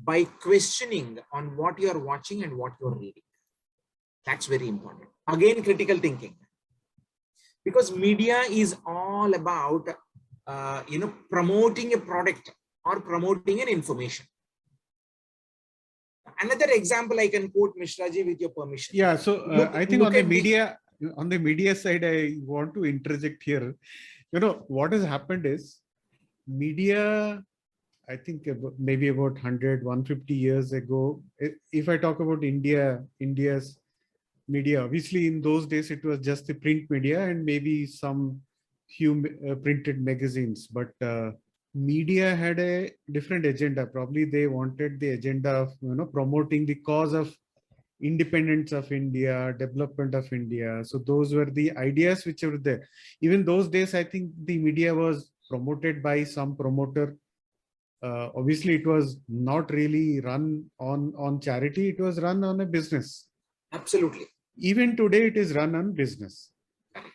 by 0.06 0.24
questioning 0.46 1.20
on 1.34 1.58
what 1.58 1.80
you're 1.80 2.00
watching 2.12 2.44
and 2.44 2.58
what 2.58 2.74
you're 2.80 2.98
reading. 3.04 3.24
That's 4.26 4.46
very 4.46 4.68
important. 4.68 5.10
Again, 5.28 5.64
critical 5.64 5.98
thinking. 5.98 6.36
Because 7.64 7.92
media 7.96 8.42
is 8.50 8.76
all 8.86 9.34
about, 9.34 9.90
uh, 10.46 10.84
you 10.88 11.00
know, 11.00 11.12
promoting 11.32 11.94
a 11.94 11.98
product 11.98 12.52
or 12.86 13.02
promoting 13.02 13.62
an 13.62 13.68
information. 13.68 14.26
Another 16.40 16.70
example 16.70 17.20
I 17.20 17.28
can 17.28 17.50
quote 17.50 17.74
Mishraji 17.82 18.26
with 18.26 18.40
your 18.40 18.50
permission. 18.50 18.96
Yeah, 18.96 19.16
so 19.16 19.46
uh, 19.46 19.58
look, 19.58 19.76
I 19.76 19.86
think 19.86 20.04
on 20.04 20.14
the 20.14 20.24
media, 20.24 20.78
on 21.18 21.30
the 21.30 21.40
media 21.40 21.74
side, 21.76 22.04
I 22.04 22.36
want 22.42 22.74
to 22.76 22.86
interject 22.86 23.42
here. 23.44 23.76
You 24.32 24.40
know, 24.40 24.66
what 24.68 24.92
has 24.92 25.04
happened 25.04 25.46
is 25.46 25.80
media 26.48 27.44
I 28.08 28.18
think 28.18 28.48
about, 28.48 28.74
maybe 28.78 29.08
about 29.08 29.34
100, 29.34 29.84
150 29.84 30.34
years 30.34 30.74
ago, 30.74 31.24
if 31.72 31.90
I 31.90 31.98
talk 31.98 32.20
about 32.20 32.44
India, 32.44 33.04
India's 33.20 33.80
media, 34.48 34.84
obviously 34.84 35.28
in 35.28 35.42
those 35.42 35.66
days 35.66 35.90
it 35.90 36.04
was 36.04 36.20
just 36.20 36.46
the 36.46 36.54
print 36.54 36.90
media 36.90 37.28
and 37.28 37.44
maybe 37.44 37.88
some 37.88 38.42
few 38.90 39.26
uh, 39.50 39.56
printed 39.56 40.02
magazines, 40.02 40.68
but 40.68 40.92
uh, 41.02 41.32
media 41.74 42.36
had 42.36 42.60
a 42.60 42.92
different 43.12 43.46
agenda. 43.46 43.86
Probably 43.86 44.26
they 44.26 44.48
wanted 44.48 45.00
the 45.00 45.10
agenda 45.10 45.50
of 45.50 45.74
you 45.82 45.96
know 45.96 46.06
promoting 46.06 46.66
the 46.66 46.76
cause 46.76 47.14
of 47.14 47.36
independence 48.02 48.72
of 48.72 48.92
India, 48.92 49.56
development 49.58 50.14
of 50.14 50.32
India. 50.32 50.84
So 50.86 51.00
those 51.00 51.34
were 51.34 51.50
the 51.50 51.76
ideas 51.78 52.26
which 52.26 52.44
were 52.44 52.58
there. 52.58 52.88
Even 53.22 53.44
those 53.44 53.68
days, 53.68 53.96
I 53.96 54.04
think 54.04 54.32
the 54.44 54.58
media 54.58 54.94
was 54.94 55.32
promoted 55.50 56.04
by 56.04 56.24
some 56.24 56.56
promoter 56.56 57.18
uh, 58.06 58.30
obviously 58.36 58.76
it 58.76 58.86
was 58.86 59.18
not 59.28 59.72
really 59.72 60.20
run 60.22 60.66
on 60.80 61.14
on 61.18 61.40
charity. 61.40 61.90
It 61.90 62.00
was 62.00 62.20
run 62.20 62.44
on 62.44 62.62
a 62.62 62.66
business. 62.66 63.28
Absolutely. 63.72 64.28
Even 64.58 64.96
today 64.96 65.24
it 65.28 65.38
is 65.38 65.54
run 65.54 65.76
on 65.76 65.94
business. 65.94 66.52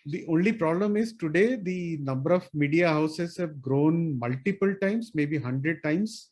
The 0.06 0.26
only 0.28 0.52
problem 0.52 0.96
is 0.96 1.14
today 1.24 1.56
the 1.56 1.98
number 2.08 2.32
of 2.32 2.48
media 2.52 2.88
houses 2.88 3.36
have 3.38 3.62
grown 3.62 4.18
multiple 4.18 4.74
times 4.82 5.12
maybe 5.14 5.38
100 5.38 5.82
times. 5.82 6.30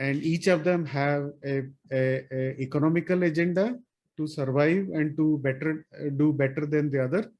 And 0.00 0.22
each 0.22 0.46
of 0.48 0.64
them 0.64 0.84
have 0.86 1.30
a, 1.44 1.62
a, 1.92 2.26
a 2.32 2.60
economical 2.60 3.22
agenda 3.22 3.78
to 4.16 4.26
survive 4.26 4.88
and 4.98 5.16
to 5.16 5.38
better 5.38 5.86
do 6.16 6.32
better 6.32 6.66
than 6.66 6.90
the 6.90 7.04
other. 7.04 7.30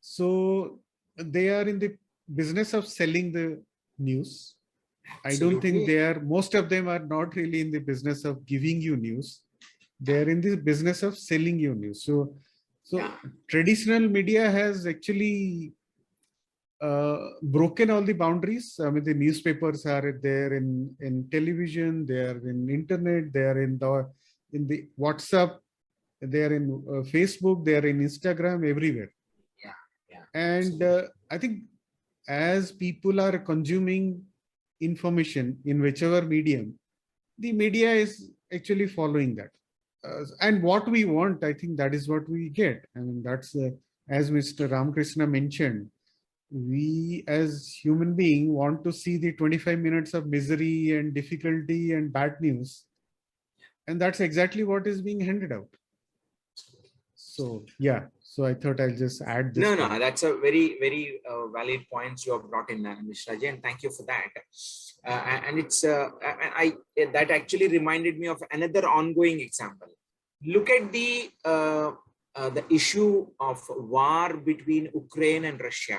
So 0.00 0.78
they 1.16 1.48
are 1.48 1.66
in 1.68 1.78
the 1.78 1.96
business 2.32 2.74
of 2.74 2.86
selling 2.86 3.32
the 3.32 3.60
news 3.98 4.54
I 5.24 5.36
don't 5.36 5.60
think 5.60 5.86
they 5.86 5.98
are, 5.98 6.20
most 6.20 6.54
of 6.54 6.68
them 6.68 6.88
are 6.88 6.98
not 6.98 7.34
really 7.36 7.60
in 7.60 7.70
the 7.70 7.80
business 7.80 8.24
of 8.24 8.44
giving 8.46 8.80
you 8.80 8.96
news. 8.96 9.40
They're 10.00 10.28
in 10.28 10.40
the 10.40 10.56
business 10.56 11.02
of 11.02 11.18
selling 11.18 11.58
you 11.58 11.74
news. 11.74 12.04
So, 12.04 12.36
so 12.84 12.98
Yeah. 12.98 13.14
traditional 13.48 14.08
media 14.08 14.50
has 14.50 14.86
actually 14.86 15.74
uh, 16.80 17.18
broken 17.42 17.90
all 17.90 18.02
the 18.02 18.14
boundaries. 18.14 18.80
I 18.82 18.90
mean, 18.90 19.04
the 19.04 19.14
newspapers 19.14 19.84
are 19.84 20.18
there 20.22 20.54
in, 20.54 20.94
in 21.00 21.28
television, 21.30 22.06
they 22.06 22.20
are 22.30 22.48
in 22.48 22.70
internet, 22.70 23.32
they 23.32 23.40
are 23.42 23.62
in 23.62 23.78
the, 23.78 24.08
in 24.52 24.66
the 24.66 24.88
WhatsApp, 24.98 25.58
they 26.22 26.42
are 26.42 26.54
in 26.54 26.82
uh, 26.88 27.02
Facebook, 27.02 27.64
they 27.64 27.74
are 27.74 27.86
in 27.86 28.00
Instagram, 28.00 28.68
everywhere. 28.68 29.12
Yeah, 29.62 29.72
yeah, 30.08 30.24
And 30.34 30.82
uh, 30.82 31.02
I 31.30 31.36
think 31.38 31.64
as 32.28 32.72
people 32.72 33.20
are 33.20 33.38
consuming 33.38 34.24
information 34.80 35.58
in 35.64 35.80
whichever 35.80 36.22
medium, 36.22 36.78
the 37.38 37.52
media 37.52 37.92
is 37.92 38.30
actually 38.52 38.86
following 38.86 39.34
that. 39.36 39.50
Uh, 40.02 40.24
and 40.40 40.62
what 40.62 40.88
we 40.88 41.04
want, 41.04 41.44
I 41.44 41.52
think 41.52 41.76
that 41.76 41.94
is 41.94 42.08
what 42.08 42.28
we 42.28 42.48
get. 42.48 42.84
I 42.96 43.00
mean, 43.00 43.22
that's 43.22 43.54
uh, 43.54 43.70
as 44.08 44.30
Mr. 44.30 44.70
Ramakrishna 44.70 45.26
mentioned, 45.26 45.88
we 46.50 47.24
as 47.28 47.78
human 47.82 48.14
being 48.14 48.52
want 48.52 48.82
to 48.84 48.92
see 48.92 49.16
the 49.16 49.32
25 49.32 49.78
minutes 49.78 50.14
of 50.14 50.26
misery 50.26 50.96
and 50.96 51.14
difficulty 51.14 51.92
and 51.92 52.12
bad 52.12 52.40
news. 52.40 52.84
And 53.86 54.00
that's 54.00 54.20
exactly 54.20 54.64
what 54.64 54.86
is 54.86 55.00
being 55.02 55.20
handed 55.20 55.52
out. 55.52 55.68
So 57.14 57.64
yeah, 57.78 58.06
so 58.32 58.44
I 58.44 58.54
thought 58.54 58.80
I'll 58.80 58.94
just 58.94 59.22
add 59.22 59.54
this. 59.54 59.62
No, 59.62 59.74
no, 59.74 59.98
that's 59.98 60.22
a 60.22 60.36
very, 60.36 60.78
very 60.78 61.20
uh, 61.28 61.48
valid 61.48 61.80
point 61.92 62.24
you 62.24 62.32
have 62.34 62.48
brought 62.48 62.70
in, 62.70 62.86
uh, 62.86 62.94
Mr. 63.04 63.30
Ajay, 63.36 63.48
and 63.48 63.60
thank 63.60 63.82
you 63.82 63.90
for 63.90 64.06
that. 64.06 64.30
Uh, 65.04 65.40
and 65.48 65.58
it's, 65.58 65.82
uh, 65.82 66.10
I, 66.22 66.72
I, 66.96 67.06
that 67.12 67.32
actually 67.32 67.66
reminded 67.66 68.20
me 68.20 68.28
of 68.28 68.40
another 68.52 68.86
ongoing 68.88 69.40
example. 69.40 69.88
Look 70.46 70.70
at 70.70 70.92
the, 70.92 71.28
uh, 71.44 71.90
uh, 72.36 72.50
the 72.50 72.64
issue 72.72 73.26
of 73.40 73.60
war 73.68 74.36
between 74.36 74.90
Ukraine 74.94 75.46
and 75.46 75.60
Russia. 75.60 75.98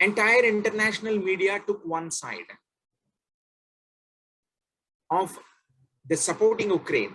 Entire 0.00 0.44
international 0.44 1.16
media 1.16 1.62
took 1.66 1.82
one 1.86 2.10
side 2.10 2.52
of 5.10 5.38
the 6.06 6.16
supporting 6.16 6.68
Ukraine 6.68 7.14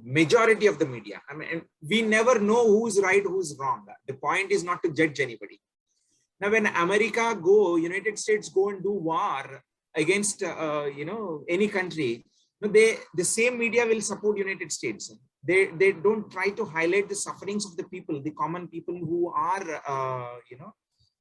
majority 0.00 0.66
of 0.66 0.78
the 0.78 0.86
media. 0.86 1.20
I 1.28 1.34
mean 1.34 1.62
we 1.88 2.02
never 2.02 2.38
know 2.38 2.66
who's 2.66 3.00
right 3.00 3.22
who's 3.22 3.56
wrong. 3.58 3.86
The 4.06 4.14
point 4.14 4.50
is 4.50 4.64
not 4.64 4.82
to 4.82 4.92
judge 4.92 5.20
anybody. 5.20 5.60
Now 6.40 6.50
when 6.50 6.66
america 6.66 7.38
go 7.40 7.76
united 7.76 8.18
states 8.18 8.48
go 8.48 8.70
and 8.70 8.82
do 8.82 8.92
war 8.92 9.62
against 9.94 10.42
uh, 10.42 10.86
you 10.96 11.04
know 11.04 11.44
any 11.48 11.68
country 11.68 12.24
they 12.60 12.98
the 13.14 13.24
same 13.24 13.58
media 13.58 13.86
will 13.86 14.00
support 14.00 14.38
united 14.38 14.70
states. 14.70 15.12
They 15.44 15.66
they 15.66 15.92
don't 15.92 16.30
try 16.30 16.50
to 16.50 16.64
highlight 16.64 17.08
the 17.08 17.16
sufferings 17.16 17.66
of 17.66 17.76
the 17.76 17.84
people 17.84 18.22
the 18.22 18.30
common 18.30 18.68
people 18.68 18.96
who 18.96 19.32
are 19.34 19.82
uh, 19.86 20.36
you 20.50 20.58
know 20.58 20.72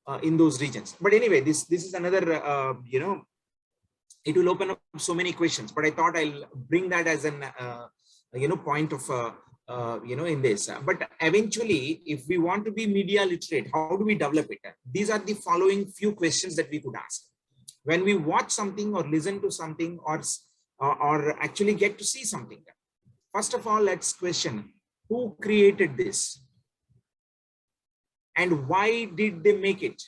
uh, 0.07 0.19
in 0.21 0.37
those 0.37 0.61
regions. 0.61 0.95
But 1.01 1.13
anyway 1.13 1.41
this 1.41 1.65
this 1.65 1.83
is 1.83 1.93
another 1.93 2.43
uh, 2.43 2.73
you 2.85 2.99
know 2.99 3.23
it 4.23 4.35
will 4.37 4.49
open 4.49 4.71
up 4.71 4.79
so 4.97 5.13
many 5.13 5.33
questions. 5.33 5.71
But 5.71 5.85
i 5.85 5.91
thought 5.91 6.15
i'll 6.15 6.45
bring 6.69 6.89
that 6.89 7.07
as 7.07 7.25
an 7.25 7.43
uh, 7.43 7.87
you 8.33 8.47
know 8.47 8.57
point 8.57 8.93
of 8.93 9.09
uh, 9.09 9.31
uh, 9.67 9.99
you 10.05 10.15
know 10.15 10.25
in 10.25 10.41
this. 10.41 10.69
Uh, 10.69 10.79
but 10.85 11.09
eventually 11.21 12.01
if 12.05 12.27
we 12.27 12.37
want 12.37 12.65
to 12.65 12.71
be 12.71 12.87
media 12.87 13.25
literate 13.25 13.67
how 13.73 13.95
do 13.97 14.05
we 14.05 14.15
develop 14.15 14.47
it? 14.49 14.59
These 14.91 15.09
are 15.09 15.19
the 15.19 15.33
following 15.33 15.87
few 15.87 16.13
questions 16.13 16.55
that 16.55 16.69
we 16.71 16.79
could 16.79 16.95
ask. 16.95 17.23
When 17.83 18.03
we 18.03 18.15
watch 18.15 18.51
something 18.51 18.95
or 18.95 19.07
listen 19.07 19.41
to 19.41 19.51
something 19.51 19.99
or, 20.03 20.21
or 20.79 21.43
actually 21.43 21.73
get 21.73 21.97
to 21.97 22.03
see 22.03 22.23
something 22.23 22.63
first 23.33 23.53
of 23.53 23.65
all 23.65 23.81
let's 23.81 24.13
question 24.13 24.71
who 25.11 25.35
created 25.41 25.97
this? 25.97 26.39
And 28.37 28.65
why 28.69 29.05
did 29.05 29.43
they 29.43 29.57
make 29.57 29.83
it? 29.83 30.01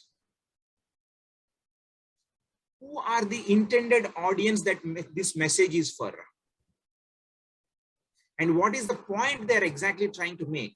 Who 2.79 2.99
are 2.99 3.25
the 3.25 3.43
intended 3.51 4.07
audience 4.15 4.61
that 4.61 4.79
this 5.13 5.35
message 5.35 5.75
is 5.75 5.91
for 5.91 6.13
and 8.39 8.57
what 8.57 8.75
is 8.75 8.87
the 8.87 8.95
point 8.95 9.47
they're 9.47 9.63
exactly 9.63 10.07
trying 10.07 10.37
to 10.37 10.45
make? 10.45 10.75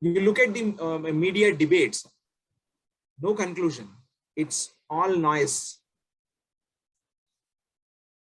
You 0.00 0.20
look 0.20 0.38
at 0.38 0.52
the 0.52 0.76
um, 0.80 1.18
media 1.18 1.54
debates 1.54 2.06
no 3.20 3.34
conclusion. 3.34 3.88
It's 4.34 4.74
all 4.90 5.16
noise. 5.16 5.78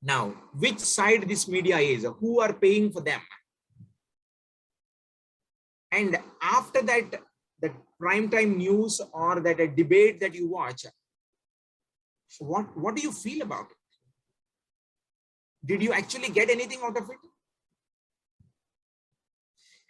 Now 0.01 0.33
which 0.57 0.79
side 0.79 1.27
this 1.27 1.47
media 1.47 1.77
is? 1.77 2.05
Who 2.19 2.41
are 2.41 2.53
paying 2.53 2.91
for 2.91 3.01
them? 3.01 3.21
And 5.91 6.17
after 6.41 6.81
that 6.81 7.21
that 7.61 7.73
prime 7.99 8.29
time 8.29 8.57
news 8.57 8.99
or 9.13 9.39
that 9.39 9.59
a 9.59 9.67
debate 9.67 10.19
that 10.19 10.33
you 10.33 10.49
watch 10.49 10.85
what 12.39 12.77
what 12.77 12.95
do 12.95 13.01
you 13.01 13.11
feel 13.11 13.41
about 13.41 13.65
it? 13.69 13.77
Did 15.65 15.83
you 15.83 15.93
actually 15.93 16.29
get 16.29 16.49
anything 16.49 16.79
out 16.83 16.97
of 16.97 17.09
it 17.09 17.17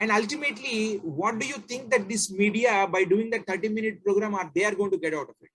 and 0.01 0.11
ultimately 0.19 0.77
what 1.21 1.33
do 1.41 1.45
you 1.51 1.57
think 1.71 1.83
that 1.93 2.03
this 2.11 2.23
media 2.43 2.73
by 2.95 3.01
doing 3.13 3.27
that 3.33 3.43
30 3.47 3.69
minute 3.77 3.97
program 4.05 4.33
are 4.39 4.47
they 4.55 4.63
are 4.69 4.75
going 4.79 4.93
to 4.95 5.01
get 5.05 5.13
out 5.19 5.29
of 5.33 5.35
it 5.47 5.51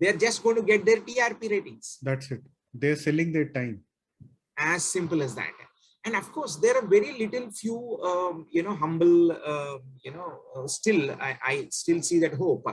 they're 0.00 0.18
just 0.26 0.42
going 0.44 0.56
to 0.60 0.66
get 0.72 0.84
their 0.88 1.00
trp 1.08 1.42
ratings 1.56 1.98
That's 2.02 2.30
it. 2.30 2.42
They're 2.82 2.96
selling 3.06 3.30
their 3.36 3.48
time. 3.58 3.76
as 4.74 4.82
simple 4.96 5.20
as 5.26 5.32
that 5.38 5.56
and 6.06 6.14
of 6.20 6.26
course 6.34 6.52
there 6.64 6.74
are 6.78 6.86
very 6.94 7.10
little 7.22 7.46
few 7.60 7.78
um, 8.10 8.36
you 8.56 8.62
know 8.66 8.74
humble 8.82 9.16
uh, 9.52 9.76
you 10.04 10.12
know 10.16 10.28
uh, 10.56 10.66
still 10.76 11.00
I, 11.28 11.30
I 11.52 11.54
still 11.80 12.00
see 12.08 12.18
that 12.24 12.34
hope 12.42 12.64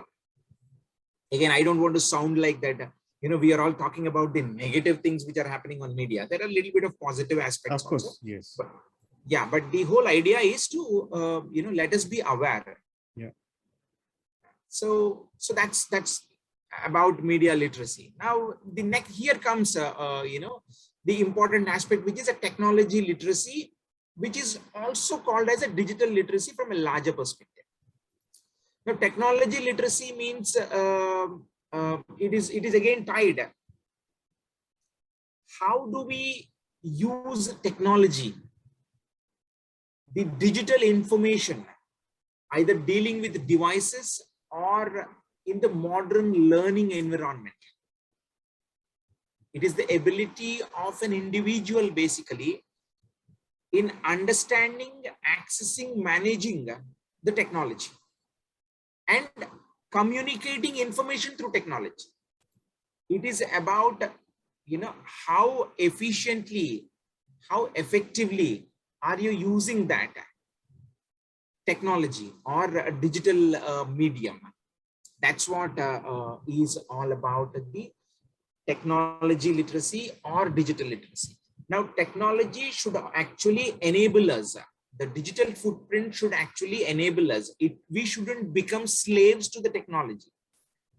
again 1.38 1.52
i 1.58 1.62
don't 1.68 1.82
want 1.86 1.96
to 2.00 2.04
sound 2.14 2.36
like 2.46 2.60
that 2.66 2.80
you 3.24 3.30
know 3.32 3.40
we 3.46 3.50
are 3.56 3.62
all 3.64 3.76
talking 3.84 4.06
about 4.12 4.30
the 4.38 4.44
negative 4.64 4.98
things 5.06 5.26
which 5.28 5.40
are 5.44 5.50
happening 5.56 5.82
on 5.86 5.96
media 6.02 6.28
there 6.30 6.42
are 6.44 6.50
a 6.52 6.56
little 6.58 6.74
bit 6.78 6.86
of 6.90 6.94
positive 7.08 7.40
aspects 7.50 7.84
Of 7.84 7.90
course, 7.90 8.06
also. 8.10 8.20
yes. 8.36 8.56
But- 8.58 8.74
yeah 9.26 9.46
but 9.50 9.72
the 9.72 9.84
whole 9.84 10.08
idea 10.08 10.40
is 10.40 10.68
to 10.68 11.10
uh, 11.14 11.42
you 11.52 11.64
know 11.64 11.72
let 11.72 11.94
us 11.94 12.04
be 12.06 12.22
aware. 12.26 12.78
Yeah. 13.16 13.30
so 14.68 15.30
so 15.38 15.54
that's 15.54 15.88
that's 15.88 16.28
about 16.86 17.24
media 17.24 17.56
literacy. 17.56 18.14
Now 18.20 18.54
the 18.74 18.84
next 18.84 19.16
here 19.16 19.36
comes 19.36 19.78
uh, 19.78 19.94
uh, 19.98 20.24
you 20.24 20.40
know 20.40 20.62
the 21.06 21.22
important 21.22 21.68
aspect 21.68 22.06
which 22.06 22.20
is 22.20 22.28
a 22.28 22.34
technology 22.34 23.02
literacy 23.02 23.74
which 24.16 24.38
is 24.38 24.60
also 24.76 25.18
called 25.18 25.50
as 25.50 25.64
a 25.64 25.68
digital 25.68 26.10
literacy 26.10 26.52
from 26.54 26.72
a 26.72 26.76
larger 26.76 27.14
perspective. 27.14 27.64
Now 28.86 28.94
technology 28.94 29.60
literacy 29.60 30.12
means 30.14 30.56
uh, 30.56 31.28
uh, 31.72 31.98
it 32.20 32.34
is 32.34 32.50
it 32.50 32.66
is 32.66 32.74
again 32.74 33.06
tied. 33.06 33.50
How 35.60 35.86
do 35.86 36.02
we 36.02 36.50
use 36.82 37.54
technology 37.62 38.36
the 40.15 40.26
digital 40.26 40.82
information 40.82 41.65
either 42.54 42.76
dealing 42.76 43.19
with 43.21 43.47
devices 43.47 44.21
or 44.52 45.08
in 45.45 45.60
the 45.60 45.69
modern 45.69 46.49
learning 46.49 46.91
environment. 46.91 47.56
It 49.54 49.63
is 49.63 49.73
the 49.73 49.88
ability 49.95 50.62
of 50.78 51.02
an 51.02 51.13
individual 51.13 51.89
basically 51.91 52.63
in 53.71 53.91
understanding 54.06 55.04
accessing 55.36 55.97
managing 55.97 56.69
the 57.23 57.32
technology 57.32 57.91
and 59.08 59.28
communicating 59.91 60.78
information 60.78 61.36
through 61.36 61.52
technology. 61.52 62.06
It 63.10 63.26
is 63.26 63.43
about 63.56 64.04
you 64.65 64.78
know 64.78 64.93
how 65.28 65.71
efficiently 65.78 66.88
how 67.49 67.69
effectively 67.76 68.69
are 69.04 69.20
you 69.20 69.32
using 69.32 69.88
that 69.88 70.13
technology 71.68 72.32
or 72.46 72.66
a 72.78 72.92
digital 72.92 73.56
uh, 73.56 73.86
medium? 73.86 74.39
That's 75.22 75.48
what 75.48 75.78
uh, 75.80 76.02
uh, 76.13 76.38
is 76.48 76.78
all 76.89 77.12
about 77.12 77.54
the 77.54 77.92
technology 78.68 79.54
literacy 79.54 80.12
or 80.24 80.50
digital 80.50 80.88
literacy. 80.88 81.36
Now 81.70 81.84
technology 81.98 82.72
should 82.72 82.96
actually 83.13 83.76
enable 83.82 84.32
us. 84.32 84.58
The 85.00 85.08
digital 85.08 85.54
footprint 85.54 86.13
should 86.13 86.34
actually 86.34 86.86
enable 86.86 87.32
us. 87.32 87.52
It 87.60 87.78
we 87.89 88.06
shouldn't 88.06 88.54
become 88.54 88.86
slaves 88.88 89.50
to 89.50 89.62
the 89.62 89.70
technology. 89.70 90.32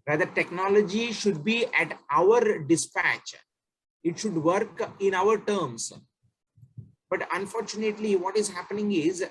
Rather 0.07 0.25
technology 0.25 1.11
should 1.11 1.43
be 1.43 1.65
at 1.73 1.97
our 2.11 2.59
dispatch. 2.59 3.35
It 4.03 4.19
should 4.19 4.35
work 4.35 4.91
in 4.99 5.15
our 5.15 5.37
terms 5.37 5.91
but 7.09 7.27
unfortunately 7.33 8.15
what 8.15 8.37
is 8.37 8.49
happening 8.49 8.91
is 8.91 9.23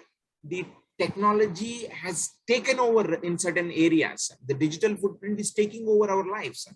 the 0.42 0.64
technology 0.98 1.86
has 1.88 2.30
taken 2.46 2.78
over 2.78 3.14
in 3.14 3.38
certain 3.38 3.70
areas. 3.72 4.30
The 4.46 4.54
digital 4.54 4.96
footprint 4.96 5.40
is 5.40 5.52
taking 5.52 5.88
over 5.88 6.10
our 6.10 6.24
lives. 6.24 6.68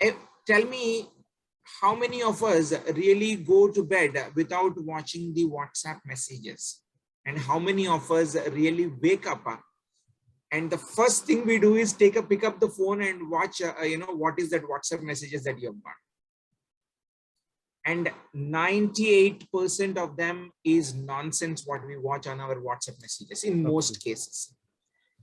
Eh, 0.00 0.12
Tell 0.46 0.64
me 0.66 1.08
how 1.80 1.94
many 1.94 2.22
of 2.22 2.42
us 2.42 2.74
really 2.94 3.36
go 3.36 3.68
to 3.68 3.82
bed 3.82 4.12
without 4.34 4.78
watching 4.84 5.32
the 5.32 5.46
WhatsApp 5.46 6.00
messages? 6.04 6.82
And 7.24 7.38
how 7.38 7.58
many 7.58 7.88
of 7.88 8.10
us 8.10 8.36
really 8.52 8.92
wake 9.00 9.26
up 9.26 9.46
and 10.54 10.70
the 10.70 10.78
first 10.78 11.26
thing 11.26 11.44
we 11.44 11.58
do 11.58 11.74
is 11.74 11.92
take 11.92 12.14
a 12.14 12.22
pick 12.22 12.44
up 12.44 12.60
the 12.60 12.68
phone 12.68 13.02
and 13.02 13.28
watch, 13.28 13.60
uh, 13.60 13.82
you 13.82 13.98
know, 13.98 14.14
what 14.14 14.38
is 14.38 14.50
that 14.50 14.62
WhatsApp 14.62 15.02
messages 15.02 15.42
that 15.42 15.58
you 15.58 15.66
have 15.66 15.82
got? 15.82 16.03
And 17.84 18.10
98% 18.34 19.98
of 19.98 20.16
them 20.16 20.50
is 20.64 20.94
nonsense 20.94 21.64
what 21.66 21.86
we 21.86 21.96
watch 21.98 22.26
on 22.26 22.40
our 22.40 22.56
whatsapp 22.56 23.00
messages 23.00 23.44
in 23.44 23.62
most 23.62 24.02
cases. 24.02 24.54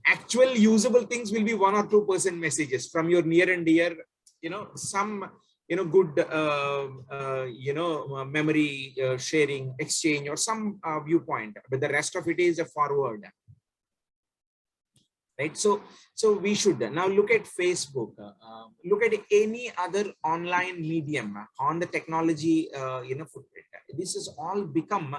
Actual 0.06 0.50
usable 0.54 1.02
things 1.02 1.32
will 1.32 1.44
be 1.44 1.54
one 1.54 1.74
or 1.74 1.86
two 1.86 2.04
percent 2.04 2.36
messages 2.36 2.88
from 2.88 3.08
your 3.08 3.22
near 3.22 3.52
and 3.52 3.64
dear 3.66 3.96
you 4.42 4.50
know 4.50 4.68
some 4.74 5.30
you 5.68 5.76
know 5.76 5.84
good 5.84 6.18
uh, 6.18 6.88
uh, 7.10 7.44
you 7.66 7.72
know 7.72 8.16
uh, 8.16 8.24
memory 8.24 8.94
uh, 9.02 9.16
sharing 9.16 9.74
exchange 9.78 10.28
or 10.28 10.36
some 10.36 10.78
uh, 10.84 11.00
viewpoint. 11.00 11.56
But 11.70 11.80
the 11.80 11.88
rest 11.88 12.16
of 12.16 12.28
it 12.28 12.40
is 12.40 12.58
a 12.58 12.66
forward 12.66 13.24
right? 15.42 15.56
So 15.56 15.82
so 16.14 16.32
we 16.46 16.54
should 16.54 16.80
now 16.98 17.06
look 17.18 17.30
at 17.36 17.44
facebook 17.60 18.12
uh, 18.26 18.32
uh, 18.48 18.64
look 18.90 19.02
at 19.06 19.14
any 19.42 19.64
other 19.84 20.04
online 20.32 20.76
medium 20.92 21.28
on 21.58 21.80
the 21.82 21.88
technology 21.96 22.56
uh, 22.80 23.00
you 23.08 23.16
know 23.18 23.24
footprint. 23.24 23.66
This 24.00 24.14
has 24.14 24.28
all 24.38 24.64
become 24.64 25.16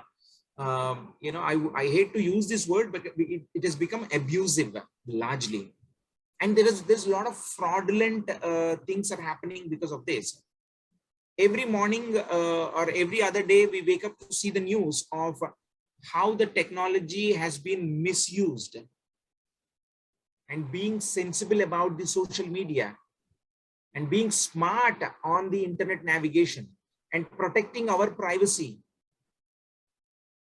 um, 0.64 0.98
you 1.26 1.32
know 1.34 1.44
I, 1.52 1.56
I 1.84 1.86
hate 1.96 2.14
to 2.14 2.22
use 2.22 2.48
this 2.48 2.68
word 2.68 2.92
but 2.92 3.06
it, 3.06 3.42
it 3.58 3.64
has 3.64 3.76
become 3.76 4.08
abusive 4.20 4.76
largely. 5.08 5.74
And 6.42 6.58
there 6.58 6.68
is 6.68 6.82
there's 6.84 7.08
a 7.08 7.16
lot 7.18 7.28
of 7.32 7.36
fraudulent 7.58 8.30
uh, 8.30 8.76
things 8.88 9.12
are 9.12 9.22
happening 9.22 9.70
because 9.74 9.94
of 9.98 10.06
this. 10.06 10.42
Every 11.48 11.66
morning 11.66 12.06
uh, 12.18 12.66
or 12.78 12.86
every 13.04 13.22
other 13.28 13.44
day 13.54 13.66
we 13.66 13.82
wake 13.82 14.06
up 14.08 14.16
to 14.20 14.34
see 14.40 14.52
the 14.58 14.66
news 14.72 14.98
of 15.12 15.36
how 16.14 16.28
the 16.36 16.46
technology 16.46 17.28
has 17.44 17.58
been 17.58 18.04
misused 18.08 18.78
and 20.49 20.71
being 20.71 20.99
sensible 20.99 21.62
about 21.62 21.97
the 21.97 22.06
social 22.06 22.47
media 22.47 22.97
and 23.95 24.10
being 24.10 24.32
smart 24.32 25.01
on 25.23 25.49
the 25.49 25.63
internet 25.63 26.03
navigation 26.03 26.67
and 27.13 27.29
protecting 27.32 27.89
our 27.89 28.10
privacy. 28.10 28.79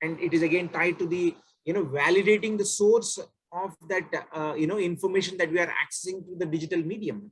And 0.01 0.19
it 0.19 0.34
is 0.34 0.41
again 0.41 0.69
tied 0.69 0.99
to 0.99 1.08
the 1.08 1.36
you 1.63 1.73
know 1.73 1.86
validating 1.86 2.58
the 2.58 2.65
source 2.65 3.19
of 3.51 3.75
that 3.89 4.27
uh, 4.34 4.53
you 4.55 4.67
know 4.67 4.77
information 4.77 5.38
that 5.38 5.51
we 5.51 5.60
are 5.60 5.71
accessing 5.84 6.25
through 6.25 6.38
the 6.38 6.45
digital 6.45 6.84
medium. 6.84 7.31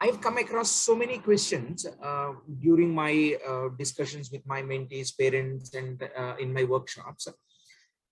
I've 0.00 0.20
come 0.20 0.36
across 0.36 0.70
so 0.70 0.94
many 0.94 1.18
questions 1.18 1.86
uh, 2.02 2.32
during 2.60 2.94
my 2.94 3.36
uh, 3.48 3.68
discussions 3.78 4.30
with 4.30 4.46
my 4.46 4.60
mentees 4.62 5.16
parents 5.18 5.74
and 5.74 6.02
uh, 6.16 6.36
in 6.38 6.52
my 6.52 6.64
workshops. 6.64 7.28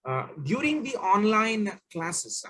Uh, 0.04 0.26
during 0.42 0.82
the 0.82 0.96
online 0.96 1.70
classes 1.92 2.44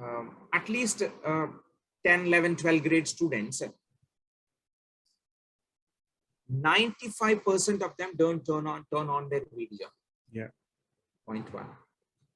um, 0.00 0.36
at 0.52 0.68
least 0.68 1.02
uh, 1.02 1.46
10, 2.04 2.26
11, 2.26 2.56
12 2.56 2.82
grade 2.82 3.08
students, 3.08 3.62
95% 6.52 7.82
of 7.82 7.96
them 7.96 8.12
don't 8.16 8.44
turn 8.44 8.66
on 8.66 8.84
turn 8.92 9.08
on 9.08 9.28
their 9.30 9.42
video. 9.52 9.88
Yeah. 10.30 10.48
Point 11.26 11.52
one. 11.52 11.66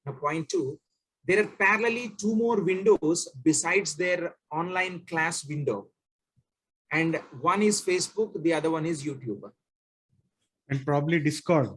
Now, 0.07 0.13
point 0.13 0.49
two, 0.49 0.81
there 1.27 1.43
are 1.43 1.47
parallelly 1.47 2.17
two 2.17 2.35
more 2.35 2.63
windows 2.63 3.29
besides 3.45 3.95
their 3.97 4.35
online 4.51 5.05
class 5.07 5.45
window. 5.47 5.89
And 6.91 7.21
one 7.43 7.63
is 7.63 7.83
Facebook, 7.83 8.43
the 8.43 8.55
other 8.55 8.71
one 8.71 8.87
is 8.87 9.05
YouTube. 9.05 9.43
And 10.71 10.85
probably 10.87 11.21
Discord. 11.21 11.71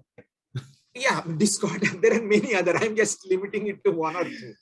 Yeah, 0.96 1.22
Discord. 1.38 1.82
there 2.02 2.17
are 2.17 2.24
many 2.24 2.56
other. 2.56 2.78
I'm 2.78 2.96
just 2.96 3.28
limiting 3.30 3.67
it 3.67 3.84
to 3.84 3.91
one 3.91 4.15
or 4.15 4.24
two 4.24 4.54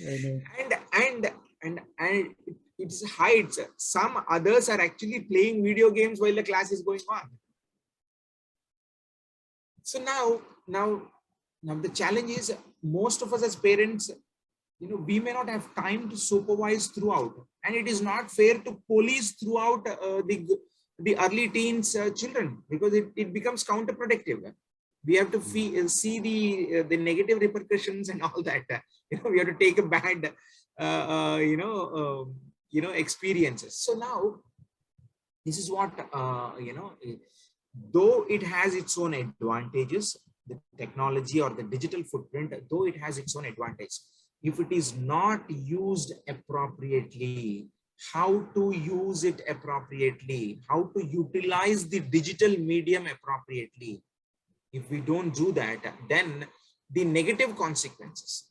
and 0.00 0.74
and 0.92 1.32
and 1.62 1.80
and 1.98 2.34
it 2.78 2.92
hides. 3.10 3.58
Some 3.76 4.22
others 4.28 4.68
are 4.68 4.80
actually 4.80 5.20
playing 5.20 5.64
video 5.64 5.90
games 5.90 6.20
while 6.20 6.34
the 6.34 6.42
class 6.42 6.70
is 6.70 6.82
going 6.82 7.00
on. 7.08 7.22
So 9.82 10.00
now 10.00 10.40
now 10.66 11.02
now 11.62 11.74
the 11.74 11.88
challenge 11.88 12.30
is 12.30 12.54
most 12.82 13.22
of 13.22 13.32
us 13.32 13.42
as 13.42 13.56
parents 13.56 14.10
you 14.80 14.88
know 14.88 14.96
we 14.96 15.18
may 15.18 15.32
not 15.32 15.48
have 15.48 15.74
time 15.74 16.08
to 16.08 16.16
supervise 16.16 16.86
throughout. 16.88 17.34
And 17.64 17.74
it 17.74 17.88
is 17.88 18.00
not 18.00 18.30
fair 18.30 18.58
to 18.58 18.80
police 18.86 19.32
throughout 19.32 19.86
uh, 19.86 20.22
the 20.26 20.46
the 21.00 21.16
early 21.18 21.48
teens 21.48 21.94
uh, 21.96 22.10
children 22.10 22.62
because 22.70 22.92
it, 22.92 23.08
it 23.16 23.32
becomes 23.32 23.64
counterproductive. 23.64 24.52
We 25.06 25.14
have 25.16 25.30
to 25.30 25.40
fee, 25.40 25.80
uh, 25.80 25.88
see 25.88 26.20
the 26.20 26.80
uh, 26.80 26.82
the 26.88 26.96
negative 26.96 27.40
repercussions 27.40 28.08
and 28.08 28.22
all 28.22 28.42
that 28.42 28.64
you 29.10 29.18
know 29.18 29.30
we 29.30 29.38
have 29.38 29.48
to 29.48 29.54
take 29.54 29.78
a 29.78 29.82
bad 29.82 30.32
uh, 30.80 31.04
uh, 31.14 31.36
you 31.38 31.56
know 31.56 31.76
um, 32.00 32.34
you 32.70 32.82
know 32.82 32.90
experiences. 32.90 33.76
So 33.76 33.94
now 33.94 34.36
this 35.44 35.58
is 35.58 35.70
what 35.70 35.92
uh, 36.12 36.52
you 36.60 36.74
know 36.74 36.92
though 37.92 38.26
it 38.28 38.42
has 38.42 38.74
its 38.74 38.98
own 38.98 39.14
advantages 39.14 40.16
the 40.46 40.58
technology 40.78 41.40
or 41.40 41.50
the 41.50 41.62
digital 41.62 42.02
footprint 42.02 42.54
though 42.70 42.86
it 42.86 42.96
has 42.96 43.18
its 43.18 43.36
own 43.36 43.44
advantage 43.44 43.94
if 44.42 44.58
it 44.58 44.72
is 44.72 44.96
not 44.96 45.42
used 45.50 46.14
appropriately 46.26 47.68
how 48.12 48.46
to 48.54 48.72
use 48.72 49.24
it 49.24 49.42
appropriately 49.46 50.60
how 50.68 50.90
to 50.96 51.04
utilize 51.04 51.86
the 51.88 52.00
digital 52.00 52.56
medium 52.56 53.06
appropriately 53.06 54.02
if 54.72 54.90
we 54.90 55.00
don't 55.00 55.34
do 55.34 55.52
that, 55.52 55.78
then 56.08 56.46
the 56.90 57.04
negative 57.04 57.56
consequences 57.56 58.44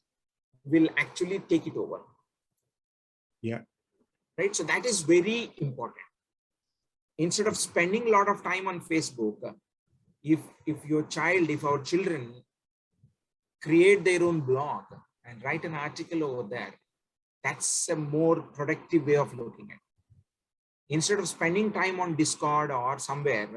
will 0.70 0.88
actually 0.98 1.40
take 1.40 1.68
it 1.68 1.76
over. 1.76 2.00
Yeah. 3.42 3.62
Right. 4.38 4.56
So 4.56 4.64
that 4.64 4.86
is 4.86 5.02
very 5.02 5.52
important. 5.58 6.06
Instead 7.18 7.48
of 7.48 7.58
spending 7.58 8.08
a 8.08 8.12
lot 8.12 8.30
of 8.30 8.44
time 8.44 8.68
on 8.68 8.80
Facebook, 8.82 9.38
if 10.24 10.40
if 10.66 10.86
your 10.86 11.04
child, 11.04 11.50
if 11.50 11.64
our 11.64 11.80
children 11.80 12.34
create 13.62 14.04
their 14.04 14.24
own 14.24 14.42
blog 14.42 14.84
and 15.26 15.44
write 15.44 15.66
an 15.66 15.74
article 15.74 16.24
over 16.24 16.48
there, 16.48 16.74
that's 17.44 17.90
a 17.90 17.96
more 17.96 18.42
productive 18.42 19.08
way 19.08 19.16
of 19.16 19.34
looking 19.34 19.70
at 19.72 19.78
it. 19.78 19.82
Instead 20.90 21.20
of 21.20 21.28
spending 21.28 21.72
time 21.72 22.00
on 22.00 22.16
Discord 22.16 22.72
or 22.72 23.00
somewhere, 23.00 23.50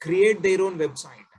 create 0.00 0.42
their 0.42 0.62
own 0.62 0.78
website 0.78 1.31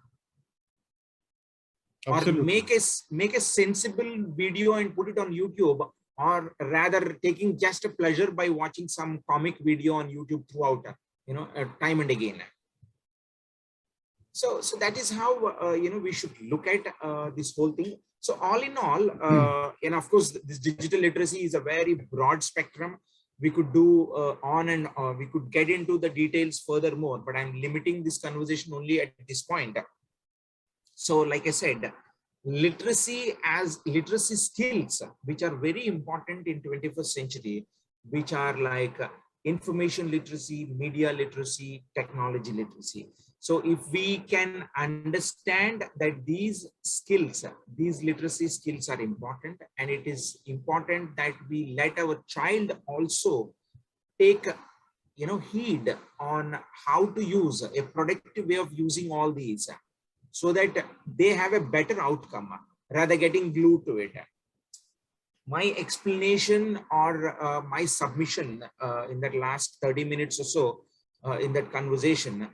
Absolutely. 2.07 2.41
or 2.41 2.43
make 2.43 2.69
a 2.71 2.79
make 3.11 3.37
a 3.37 3.41
sensible 3.41 4.11
video 4.35 4.73
and 4.73 4.95
put 4.95 5.09
it 5.09 5.17
on 5.17 5.31
youtube 5.31 5.89
or 6.17 6.53
rather 6.59 7.17
taking 7.23 7.57
just 7.57 7.85
a 7.85 7.89
pleasure 7.89 8.29
by 8.31 8.49
watching 8.49 8.87
some 8.87 9.19
comic 9.29 9.55
video 9.61 9.93
on 9.95 10.09
youtube 10.09 10.43
throughout 10.51 10.85
you 11.27 11.33
know 11.33 11.47
uh, 11.55 11.65
time 11.81 11.99
and 11.99 12.11
again. 12.11 12.41
So 14.33 14.61
so 14.61 14.77
that 14.77 14.97
is 14.97 15.11
how 15.11 15.31
uh, 15.61 15.73
you 15.73 15.89
know 15.89 15.99
we 15.99 16.11
should 16.11 16.35
look 16.41 16.67
at 16.67 16.81
uh, 17.01 17.29
this 17.35 17.55
whole 17.55 17.71
thing. 17.71 17.97
So 18.19 18.37
all 18.41 18.61
in 18.61 18.77
all 18.77 19.09
uh, 19.21 19.71
and 19.83 19.95
of 19.95 20.09
course 20.09 20.31
this 20.43 20.59
digital 20.59 21.01
literacy 21.01 21.43
is 21.43 21.53
a 21.53 21.59
very 21.59 21.93
broad 21.93 22.43
spectrum. 22.43 22.97
We 23.41 23.49
could 23.49 23.73
do 23.73 24.13
uh, 24.13 24.35
on 24.43 24.69
and 24.69 24.87
uh, 24.97 25.13
we 25.17 25.25
could 25.27 25.51
get 25.51 25.69
into 25.69 25.97
the 25.99 26.09
details 26.09 26.63
furthermore 26.65 27.17
but 27.25 27.35
i'm 27.35 27.59
limiting 27.59 28.03
this 28.03 28.19
conversation 28.19 28.71
only 28.73 29.01
at 29.01 29.11
this 29.27 29.41
point 29.41 29.75
so 30.95 31.19
like 31.19 31.47
I 31.47 31.51
said, 31.51 31.91
literacy 32.45 33.33
as 33.43 33.79
literacy 33.85 34.35
skills, 34.35 35.01
which 35.23 35.43
are 35.43 35.55
very 35.55 35.87
important 35.87 36.47
in 36.47 36.61
21st 36.61 37.05
century, 37.05 37.67
which 38.09 38.33
are 38.33 38.57
like 38.57 38.99
information 39.45 40.11
literacy, 40.11 40.73
media 40.77 41.11
literacy, 41.11 41.85
technology 41.95 42.51
literacy. 42.51 43.09
So 43.39 43.59
if 43.65 43.79
we 43.91 44.19
can 44.19 44.65
understand 44.77 45.83
that 45.99 46.25
these 46.25 46.65
skills, 46.81 47.43
these 47.75 48.01
literacy 48.01 48.47
skills 48.47 48.87
are 48.87 49.01
important, 49.01 49.61
and 49.77 49.89
it 49.89 50.07
is 50.07 50.39
important 50.45 51.17
that 51.17 51.33
we 51.49 51.75
let 51.77 51.99
our 51.99 52.23
child 52.27 52.77
also 52.87 53.53
take 54.19 54.47
you 55.15 55.27
know 55.27 55.39
heed 55.39 55.95
on 56.19 56.57
how 56.85 57.05
to 57.07 57.23
use 57.23 57.61
a 57.63 57.83
productive 57.83 58.47
way 58.47 58.55
of 58.55 58.71
using 58.71 59.11
all 59.11 59.31
these 59.31 59.69
so 60.33 60.51
that 60.51 60.73
they 61.05 61.29
have 61.29 61.53
a 61.53 61.61
better 61.61 62.01
outcome 62.01 62.49
rather 62.91 63.15
getting 63.15 63.53
glued 63.53 63.85
to 63.85 63.97
it. 63.99 64.13
My 65.47 65.73
explanation 65.77 66.79
or 66.91 67.13
uh, 67.41 67.61
my 67.61 67.85
submission 67.85 68.63
uh, 68.81 69.07
in 69.09 69.21
that 69.21 69.35
last 69.35 69.77
30 69.81 70.05
minutes 70.05 70.39
or 70.39 70.43
so 70.43 70.85
uh, 71.25 71.37
in 71.37 71.53
that 71.53 71.71
conversation 71.71 72.47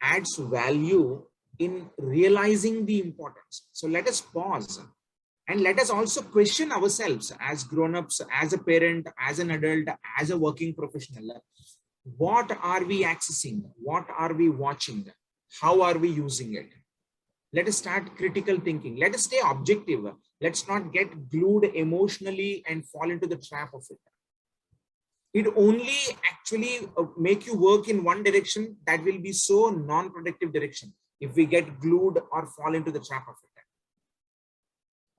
adds 0.00 0.36
value 0.36 1.22
in 1.60 1.88
realizing 1.96 2.84
the 2.86 3.00
importance. 3.00 3.68
So 3.72 3.86
let 3.86 4.08
us 4.08 4.20
pause 4.20 4.80
and 5.46 5.60
let 5.60 5.78
us 5.78 5.90
also 5.90 6.22
question 6.22 6.72
ourselves 6.72 7.32
as 7.38 7.62
grown-ups, 7.62 8.20
as 8.32 8.52
a 8.52 8.58
parent, 8.58 9.06
as 9.20 9.38
an 9.38 9.52
adult, 9.52 9.96
as 10.18 10.30
a 10.30 10.38
working 10.38 10.74
professional. 10.74 11.40
What 12.16 12.50
are 12.60 12.84
we 12.84 13.04
accessing? 13.04 13.62
What 13.76 14.06
are 14.16 14.32
we 14.32 14.48
watching? 14.48 15.08
How 15.60 15.82
are 15.82 15.98
we 15.98 16.08
using 16.08 16.54
it? 16.54 16.70
Let 17.52 17.68
us 17.68 17.76
start 17.76 18.16
critical 18.16 18.58
thinking. 18.58 18.96
Let 18.96 19.14
us 19.14 19.24
stay 19.24 19.40
objective. 19.44 20.04
Let's 20.40 20.66
not 20.68 20.92
get 20.92 21.28
glued 21.30 21.64
emotionally 21.74 22.64
and 22.68 22.86
fall 22.88 23.10
into 23.10 23.26
the 23.26 23.36
trap 23.36 23.74
of 23.74 23.84
it 23.90 23.98
it 25.34 25.46
only 25.56 25.96
actually 26.30 26.80
uh, 26.98 27.04
make 27.16 27.46
you 27.46 27.54
work 27.56 27.88
in 27.88 28.04
one 28.04 28.22
direction 28.22 28.76
that 28.86 29.02
will 29.02 29.18
be 29.26 29.32
so 29.32 29.70
non-productive 29.70 30.52
direction 30.52 30.92
if 31.20 31.34
we 31.34 31.46
get 31.46 31.80
glued 31.80 32.18
or 32.30 32.46
fall 32.54 32.74
into 32.74 32.90
the 32.90 33.00
trap 33.00 33.24
of 33.26 33.36
it 33.42 33.64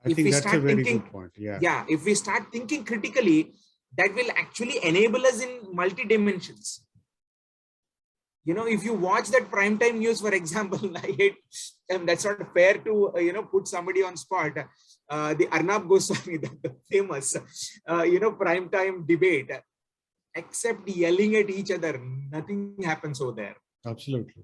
I 0.06 0.10
If 0.12 0.16
think 0.16 0.26
we 0.26 0.32
that's 0.32 0.46
a 0.46 0.50
start 0.50 0.62
very 0.62 0.76
thinking- 0.76 1.00
good 1.00 1.12
point. 1.12 1.32
Yeah. 1.36 1.58
yeah 1.62 1.86
if 1.90 2.06
we 2.06 2.14
start 2.14 2.52
thinking 2.52 2.84
critically 2.86 3.54
that 3.98 4.14
will 4.14 4.30
actually 4.44 4.78
enable 4.92 5.26
us 5.26 5.42
in 5.42 5.52
multi 5.82 6.06
dimensions 6.14 6.84
you 8.46 8.54
know 8.54 8.68
if 8.76 8.84
you 8.84 8.94
watch 8.94 9.28
that 9.30 9.50
prime 9.50 9.78
time 9.78 10.00
news 10.00 10.22
for 10.26 10.34
example 10.42 10.86
i 11.04 11.10
hate 11.22 11.38
um, 11.94 12.06
that's 12.06 12.26
not 12.26 12.54
fair 12.54 12.76
to 12.88 12.94
uh, 13.16 13.20
you 13.20 13.34
know 13.34 13.44
put 13.44 13.68
somebody 13.68 14.04
on 14.04 14.16
spot 14.26 14.58
uh, 15.10 15.34
the 15.40 15.48
arnab 15.58 15.88
goswami 15.88 16.38
the, 16.46 16.52
the 16.66 16.72
famous 16.92 17.36
uh, 17.92 18.04
you 18.04 18.20
know 18.20 18.34
prime 18.44 18.70
time 18.70 19.06
debate 19.14 19.52
except 20.36 20.88
yelling 21.04 21.36
at 21.42 21.50
each 21.50 21.72
other 21.78 21.94
nothing 22.38 22.62
happens 22.92 23.22
over 23.22 23.36
there 23.44 23.56
Absolutely. 23.86 24.44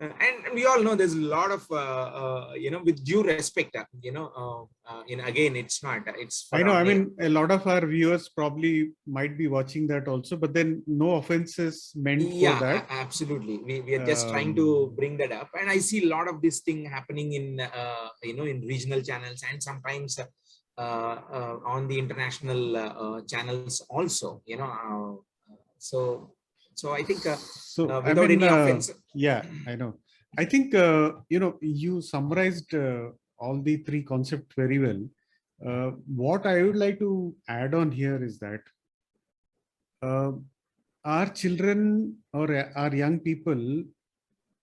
Uh, 0.00 0.08
and 0.26 0.54
we 0.54 0.64
all 0.66 0.82
know 0.82 0.94
there's 0.94 1.12
a 1.14 1.26
lot 1.36 1.50
of 1.50 1.66
uh, 1.70 1.74
uh, 2.22 2.52
you 2.54 2.70
know 2.70 2.80
with 2.82 3.04
due 3.04 3.22
respect 3.22 3.76
uh, 3.76 3.84
you 4.00 4.12
know 4.12 4.26
uh, 4.42 4.62
uh, 4.90 5.02
in 5.08 5.20
again 5.20 5.56
it's 5.56 5.82
not 5.82 6.02
it's 6.24 6.48
I 6.52 6.62
know. 6.62 6.72
I 6.72 6.84
mean, 6.84 7.14
a 7.20 7.28
lot 7.28 7.50
of 7.50 7.66
our 7.66 7.86
viewers 7.86 8.28
probably 8.28 8.92
might 9.06 9.36
be 9.38 9.46
watching 9.46 9.86
that 9.88 10.08
also, 10.08 10.36
but 10.36 10.54
then 10.54 10.82
no 10.86 11.12
offenses 11.20 11.60
is 11.60 11.92
meant 11.94 12.22
yeah 12.32 12.58
for 12.58 12.64
that. 12.64 12.86
absolutely 12.90 13.58
we, 13.58 13.80
we 13.86 13.94
are 13.94 14.06
just 14.12 14.28
trying 14.32 14.54
to 14.60 14.66
Um, 14.70 14.96
bring 14.98 15.14
that 15.20 15.32
up 15.32 15.48
and 15.60 15.68
i 15.74 15.78
see 15.88 15.98
a 16.04 16.08
lot 16.14 16.26
of 16.32 16.36
this 16.44 16.60
thing 16.66 16.80
happening 16.96 17.28
in 17.38 17.46
uh, 17.60 18.08
you 18.22 18.34
know 18.38 18.44
in 18.52 18.60
regional 18.72 19.02
channels 19.08 19.42
and 19.48 19.62
sometimes 19.62 20.18
uh, 20.18 21.16
uh, 21.38 21.56
on 21.74 21.88
the 21.90 21.98
international 22.04 22.62
channels 23.32 23.76
also 23.98 24.28
you 24.50 24.56
know 24.60 24.70
uh, 24.88 25.12
so 25.90 25.98
so 26.80 26.92
i 27.00 27.02
think 27.08 27.24
uh, 27.34 27.40
So, 27.74 27.82
uh, 27.88 28.00
I 28.00 28.08
without 28.08 28.28
mean, 28.28 28.42
any 28.42 28.48
uh, 28.52 28.56
offense 28.56 28.86
yeah, 29.14 29.42
I 29.66 29.74
know. 29.80 29.92
I 30.38 30.44
think, 30.44 30.74
uh, 30.74 31.12
you 31.28 31.40
know, 31.40 31.58
you 31.60 32.00
summarized 32.00 32.74
uh, 32.74 33.10
all 33.38 33.60
the 33.60 33.78
three 33.78 34.02
concepts 34.02 34.54
very 34.54 34.78
well. 34.78 35.00
Uh, 35.66 35.90
what 36.06 36.46
I 36.46 36.62
would 36.62 36.76
like 36.76 36.98
to 37.00 37.34
add 37.48 37.74
on 37.74 37.90
here 37.90 38.22
is 38.22 38.38
that 38.38 38.60
uh, 40.02 40.32
our 41.04 41.28
children 41.30 42.16
or 42.32 42.46
our 42.76 42.94
young 42.94 43.18
people 43.18 43.84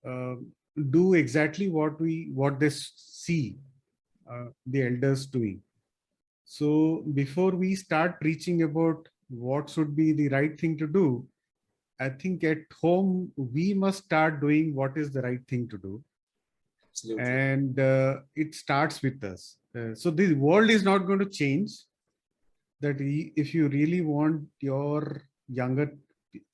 uh, 0.07 0.35
do 0.89 1.13
exactly 1.15 1.69
what 1.69 1.99
we 1.99 2.29
what 2.33 2.59
they 2.59 2.69
see 2.69 3.57
uh, 4.31 4.45
the 4.65 4.83
elders 4.87 5.25
doing. 5.25 5.61
So 6.45 7.03
before 7.13 7.51
we 7.51 7.75
start 7.75 8.21
preaching 8.21 8.63
about 8.63 9.09
what 9.29 9.69
should 9.69 9.95
be 9.95 10.13
the 10.13 10.29
right 10.29 10.59
thing 10.59 10.77
to 10.77 10.87
do, 10.87 11.27
I 11.99 12.09
think 12.09 12.43
at 12.43 12.59
home 12.81 13.31
we 13.35 13.73
must 13.73 14.05
start 14.05 14.39
doing 14.39 14.75
what 14.75 14.97
is 14.97 15.11
the 15.11 15.21
right 15.21 15.39
thing 15.47 15.67
to 15.69 15.77
do, 15.77 16.03
absolutely 16.91 17.23
and 17.23 17.79
uh, 17.79 18.17
it 18.35 18.53
starts 18.53 19.01
with 19.01 19.23
us. 19.23 19.57
Uh, 19.75 19.95
so 19.95 20.11
the 20.11 20.33
world 20.33 20.69
is 20.69 20.83
not 20.83 20.99
going 20.99 21.19
to 21.19 21.29
change. 21.29 21.71
That 22.79 22.97
if 22.99 23.55
you 23.55 23.69
really 23.69 24.01
want 24.01 24.43
your 24.59 25.23
younger 25.47 25.97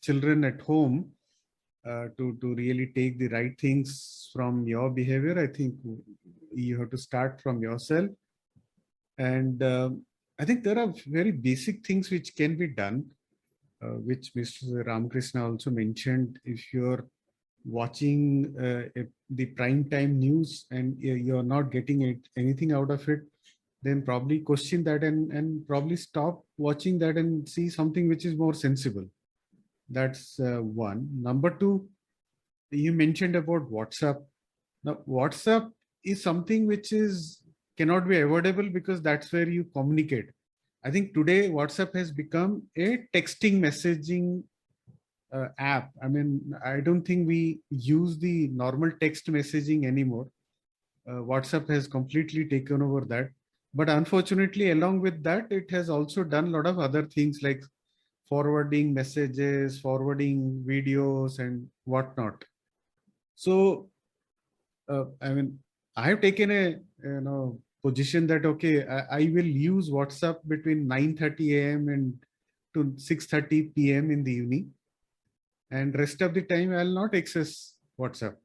children 0.01 0.45
at 0.45 0.61
home 0.61 1.11
uh, 1.85 2.07
to 2.17 2.37
to 2.39 2.55
really 2.55 2.87
take 2.95 3.19
the 3.19 3.27
right 3.27 3.59
things 3.59 4.29
from 4.31 4.65
your 4.65 4.89
behavior, 4.89 5.37
I 5.37 5.47
think 5.47 5.75
you 6.53 6.79
have 6.79 6.91
to 6.91 6.97
start 6.97 7.41
from 7.41 7.61
yourself. 7.61 8.09
And 9.17 9.61
um, 9.61 10.05
I 10.39 10.45
think 10.45 10.63
there 10.63 10.79
are 10.79 10.93
very 11.05 11.31
basic 11.31 11.85
things 11.85 12.09
which 12.09 12.35
can 12.35 12.57
be 12.57 12.67
done 12.67 13.05
which 14.05 14.33
Mr. 14.35 14.85
Ramakrishna 14.85 15.49
also 15.49 15.69
mentioned, 15.71 16.39
if 16.45 16.73
you're 16.73 17.07
watching 17.65 18.53
uh, 18.59 19.01
the 19.29 19.45
prime 19.47 19.89
time 19.89 20.19
news 20.19 20.65
and 20.71 20.97
you- 20.99 21.15
you're 21.15 21.43
not 21.43 21.71
getting 21.71 22.01
it, 22.01 22.19
anything 22.37 22.71
out 22.71 22.91
of 22.91 23.07
it, 23.07 23.21
then 23.81 24.01
probably 24.01 24.39
question 24.39 24.83
that 24.83 25.03
and, 25.03 25.31
and 25.31 25.67
probably 25.67 25.95
stop 25.95 26.43
watching 26.57 26.97
that 26.99 27.17
and 27.17 27.47
see 27.47 27.69
something 27.69 28.07
which 28.07 28.25
is 28.25 28.35
more 28.35 28.53
sensible. 28.53 29.05
That's 29.89 30.39
uh, 30.39 30.59
one. 30.61 31.09
Number 31.21 31.49
two, 31.51 31.89
you 32.71 32.93
mentioned 32.93 33.35
about 33.35 33.69
WhatsApp. 33.71 34.23
Now, 34.83 34.99
WhatsApp 35.07 35.71
is 36.03 36.23
something 36.23 36.65
which 36.67 36.91
is 36.93 37.41
cannot 37.77 38.07
be 38.07 38.19
avoidable 38.19 38.69
because 38.69 39.01
that's 39.01 39.31
where 39.31 39.49
you 39.49 39.65
communicate. 39.65 40.29
I 40.85 40.91
think 40.91 41.13
today 41.13 41.49
WhatsApp 41.49 41.95
has 41.95 42.11
become 42.11 42.63
a 42.77 42.97
texting 43.13 43.59
messaging 43.59 44.43
uh, 45.33 45.47
app. 45.57 45.91
I 46.03 46.07
mean, 46.07 46.53
I 46.63 46.81
don't 46.81 47.03
think 47.03 47.27
we 47.27 47.59
use 47.69 48.17
the 48.19 48.49
normal 48.49 48.91
text 48.99 49.27
messaging 49.27 49.85
anymore. 49.85 50.27
Uh, 51.07 51.23
WhatsApp 51.31 51.69
has 51.69 51.87
completely 51.87 52.45
taken 52.45 52.81
over 52.81 53.01
that. 53.05 53.29
But 53.73 53.89
unfortunately, 53.89 54.71
along 54.71 54.99
with 54.99 55.23
that, 55.23 55.51
it 55.51 55.71
has 55.71 55.89
also 55.89 56.23
done 56.23 56.47
a 56.47 56.49
lot 56.49 56.67
of 56.67 56.79
other 56.79 57.03
things 57.07 57.39
like 57.41 57.63
forwarding 58.29 58.93
messages, 58.93 59.79
forwarding 59.79 60.63
videos, 60.67 61.39
and 61.39 61.67
whatnot. 61.85 62.43
So, 63.35 63.89
uh, 64.87 65.05
I 65.21 65.29
mean, 65.29 65.59
I 65.95 66.09
have 66.09 66.21
taken 66.21 66.51
a 66.51 66.75
you 67.03 67.21
know 67.21 67.59
position 67.83 68.27
that 68.27 68.45
okay, 68.45 68.87
I, 68.87 69.17
I 69.17 69.31
will 69.33 69.45
use 69.45 69.89
WhatsApp 69.89 70.37
between 70.47 70.87
9:30 70.87 71.55
a.m. 71.55 71.89
and 71.89 72.13
to 72.73 72.85
6:30 72.97 73.75
p.m. 73.75 74.11
in 74.11 74.23
the 74.23 74.31
evening, 74.31 74.71
and 75.71 75.97
rest 75.97 76.21
of 76.21 76.33
the 76.33 76.41
time 76.41 76.73
I'll 76.73 76.97
not 77.01 77.15
access 77.15 77.73
WhatsApp. 77.99 78.35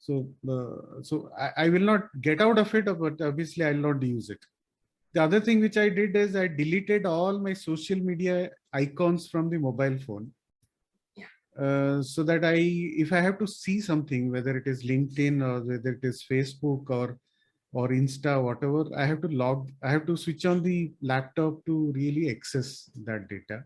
So, 0.00 0.28
uh, 0.48 1.02
so 1.02 1.30
I, 1.38 1.64
I 1.64 1.68
will 1.68 1.86
not 1.92 2.08
get 2.22 2.40
out 2.40 2.58
of 2.58 2.74
it, 2.74 2.86
but 2.86 3.20
obviously 3.20 3.64
I'll 3.64 3.74
not 3.74 4.02
use 4.02 4.30
it. 4.30 4.38
The 5.14 5.22
other 5.22 5.40
thing 5.40 5.60
which 5.60 5.76
I 5.76 5.88
did 5.88 6.16
is 6.16 6.36
I 6.36 6.48
deleted 6.48 7.06
all 7.06 7.38
my 7.38 7.52
social 7.52 7.98
media 7.98 8.50
icons 8.72 9.28
from 9.28 9.50
the 9.50 9.58
mobile 9.58 9.98
phone. 9.98 10.32
Uh, 11.58 12.02
so 12.02 12.22
that 12.22 12.44
I, 12.44 12.54
if 12.56 13.12
I 13.12 13.20
have 13.20 13.38
to 13.40 13.46
see 13.46 13.80
something, 13.80 14.30
whether 14.30 14.56
it 14.56 14.66
is 14.66 14.84
LinkedIn 14.84 15.42
or 15.42 15.60
whether 15.64 15.90
it 15.90 16.04
is 16.04 16.24
Facebook 16.30 16.88
or 16.88 17.18
or 17.72 17.88
Insta, 17.88 18.42
whatever, 18.42 18.84
I 18.96 19.04
have 19.04 19.20
to 19.22 19.28
log, 19.28 19.70
I 19.82 19.90
have 19.90 20.06
to 20.06 20.16
switch 20.16 20.46
on 20.46 20.62
the 20.62 20.92
laptop 21.02 21.64
to 21.66 21.92
really 21.94 22.30
access 22.30 22.90
that 23.04 23.28
data. 23.28 23.64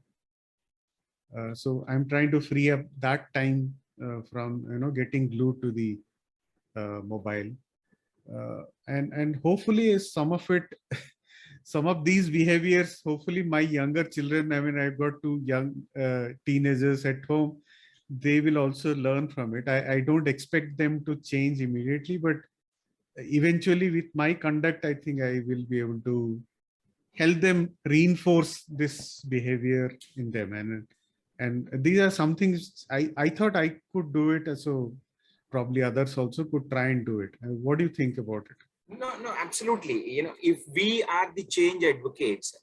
Uh, 1.37 1.55
so 1.55 1.85
I'm 1.89 2.09
trying 2.09 2.31
to 2.33 2.41
free 2.41 2.71
up 2.71 2.81
that 2.99 3.33
time 3.33 3.75
uh, 4.03 4.21
from 4.31 4.67
you 4.71 4.79
know 4.79 4.91
getting 4.91 5.31
glued 5.31 5.63
to 5.63 5.71
the 5.71 5.99
uh, 6.77 7.01
mobile, 7.05 7.51
uh, 8.35 8.63
and 8.87 9.13
and 9.13 9.37
hopefully 9.43 9.99
some 9.99 10.33
of 10.33 10.49
it, 10.51 10.65
some 11.65 11.87
of 11.87 12.05
these 12.05 12.29
behaviors, 12.29 13.01
hopefully 13.05 13.43
my 13.43 13.61
younger 13.61 14.05
children. 14.05 14.53
I 14.53 14.61
mean, 14.61 14.79
I've 14.79 14.99
got 14.99 15.23
two 15.23 15.41
young 15.45 15.75
uh, 15.99 16.29
teenagers 16.45 17.07
at 17.07 17.25
home. 17.25 17.63
They 18.11 18.41
will 18.41 18.59
also 18.59 18.95
learn 18.95 19.29
from 19.29 19.55
it. 19.55 19.69
I, 19.69 19.95
I 19.95 20.01
don't 20.01 20.29
expect 20.29 20.77
them 20.77 21.03
to 21.07 21.17
change 21.17 21.63
immediately, 21.63 22.19
but 22.19 22.37
eventually 23.17 23.91
with 23.91 24.07
my 24.15 24.35
conduct, 24.35 24.85
I 24.85 24.95
think 24.95 25.23
I 25.23 25.41
will 25.47 25.65
be 25.69 25.81
able 25.81 26.01
to 26.05 26.41
help 27.17 27.41
them 27.41 27.71
reinforce 27.85 28.65
this 28.69 29.23
behavior 29.23 29.93
in 30.17 30.31
them. 30.31 30.53
And 30.53 30.87
and 31.39 31.69
these 31.83 31.99
are 31.99 32.11
some 32.11 32.37
things 32.37 32.87
I, 32.91 33.11
I 33.17 33.29
thought 33.29 33.57
I 33.57 33.77
could 33.93 34.13
do 34.13 34.31
it. 34.31 34.57
So 34.59 34.95
probably 35.51 35.83
others 35.83 36.17
also 36.17 36.45
could 36.45 36.71
try 36.71 36.89
and 36.89 37.05
do 37.05 37.21
it. 37.21 37.31
What 37.41 37.79
do 37.79 37.85
you 37.85 37.91
think 37.91 38.19
about 38.19 38.47
it? 38.51 38.99
No, 38.99 39.19
no, 39.19 39.35
absolutely. 39.39 40.11
You 40.11 40.23
know, 40.25 40.35
if 40.43 40.61
we 40.73 41.03
are 41.05 41.33
the 41.35 41.45
change 41.45 41.83
advocates, 41.85 42.57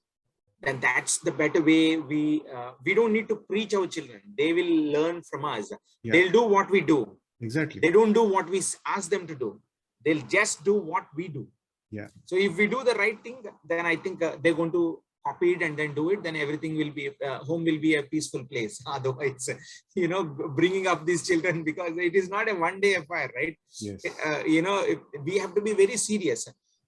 then 0.62 0.80
that's 0.80 1.18
the 1.20 1.32
better 1.32 1.62
way. 1.62 1.98
We 1.98 2.44
uh, 2.56 2.72
we 2.86 2.94
don't 2.94 3.14
need 3.14 3.30
to 3.30 3.38
preach 3.38 3.74
our 3.74 3.88
children; 3.88 4.22
they 4.38 4.54
will 4.54 4.74
learn 4.96 5.22
from 5.24 5.46
us. 5.46 5.72
Yeah. 6.04 6.12
They'll 6.14 6.32
do 6.32 6.44
what 6.44 6.70
we 6.70 6.82
do. 6.82 7.18
Exactly. 7.42 7.80
They 7.80 7.92
don't 7.92 8.14
do 8.14 8.24
what 8.24 8.50
we 8.50 8.62
ask 8.86 9.10
them 9.10 9.26
to 9.28 9.36
do. 9.36 9.62
They'll 10.04 10.26
just 10.28 10.64
do 10.64 10.76
what 10.76 11.06
we 11.16 11.28
do. 11.28 11.48
Yeah. 11.92 12.08
So 12.26 12.36
if 12.36 12.56
we 12.58 12.68
do 12.68 12.84
the 12.84 12.94
right 12.94 13.22
thing, 13.24 13.44
then 13.68 13.86
I 13.86 13.96
think 13.96 14.24
uh, 14.24 14.38
they're 14.42 14.54
going 14.54 14.72
to 14.72 15.02
copy 15.26 15.54
it 15.54 15.62
and 15.62 15.78
then 15.78 15.94
do 15.94 16.10
it. 16.12 16.24
Then 16.24 16.36
everything 16.36 16.78
will 16.78 16.92
be 16.92 17.10
uh, 17.26 17.40
home 17.40 17.64
will 17.64 17.80
be 17.80 17.96
a 17.96 18.04
peaceful 18.04 18.44
place. 18.46 18.82
Otherwise 18.88 19.50
you 19.96 20.08
know 20.08 20.24
bringing 20.24 20.88
up 20.88 21.06
these 21.06 21.28
children 21.28 21.64
because 21.70 21.94
it 21.98 22.16
is 22.16 22.30
not 22.30 22.50
a 22.50 22.56
one 22.56 22.80
day 22.80 22.96
affair 22.96 23.30
right? 23.36 23.58
Yes. 23.82 24.04
Uh, 24.26 24.44
you 24.46 24.62
know 24.62 24.86
we 25.24 25.38
have 25.38 25.56
to 25.56 25.62
be 25.62 25.74
very 25.74 25.98
serious. 25.98 26.48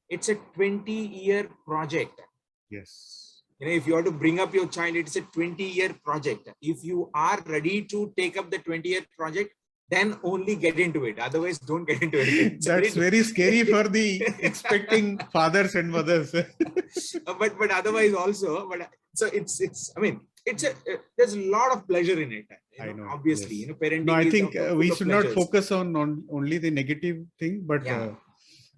It's 0.09 0.29
a 0.29 0.35
20 0.35 0.91
year 0.91 1.49
project. 1.65 2.21
Yes. 2.69 3.43
You 3.59 3.67
know 3.67 3.73
if 3.73 3.87
you 3.87 3.95
have 3.95 4.05
to 4.05 4.11
bring 4.11 4.39
up 4.39 4.53
your 4.53 4.67
child 4.67 4.95
it's 4.95 5.15
a 5.15 5.21
20 5.21 5.63
year 5.63 5.95
project. 6.03 6.49
If 6.61 6.83
you 6.83 7.09
are 7.13 7.39
ready 7.47 7.83
to 7.83 8.13
take 8.17 8.37
up 8.37 8.51
the 8.51 8.59
20 8.59 8.87
year 8.87 9.05
project 9.17 9.51
then 9.91 10.17
only 10.23 10.55
get 10.55 10.79
into 10.79 11.05
it. 11.05 11.19
Otherwise 11.19 11.59
don't 11.59 11.85
get 11.85 12.01
into 12.01 12.19
it. 12.19 12.61
That's 12.69 12.95
very 12.95 13.21
scary 13.23 13.63
for 13.65 13.83
the 13.87 14.07
expecting 14.39 15.19
fathers 15.35 15.75
and 15.75 15.91
mothers. 15.91 16.33
Uh, 17.27 17.33
but 17.39 17.57
but 17.57 17.71
otherwise 17.71 18.13
also 18.13 18.67
but 18.69 18.81
uh, 18.81 18.87
so 19.19 19.25
it's 19.27 19.61
it's 19.61 19.81
i 19.95 19.99
mean 19.99 20.19
it's 20.45 20.63
a 20.63 20.71
uh, 20.71 20.97
there's 21.17 21.33
a 21.33 21.43
lot 21.55 21.71
of 21.75 21.87
pleasure 21.87 22.19
in 22.21 22.31
it 22.31 22.45
you 22.49 22.85
know, 22.85 22.89
I 22.89 22.93
know, 22.93 23.07
obviously 23.15 23.55
yes. 23.55 23.61
you 23.61 23.67
know 23.67 23.77
parenting 23.81 24.05
no 24.05 24.13
i 24.13 24.29
think 24.29 24.55
uh, 24.55 24.75
we 24.81 24.93
should 24.95 25.07
not 25.07 25.25
focus 25.27 25.71
on, 25.71 25.95
on 25.95 26.23
only 26.31 26.57
the 26.57 26.71
negative 26.71 27.17
thing 27.39 27.63
but 27.65 27.85
Yeah. 27.85 28.01
uh, 28.01 28.15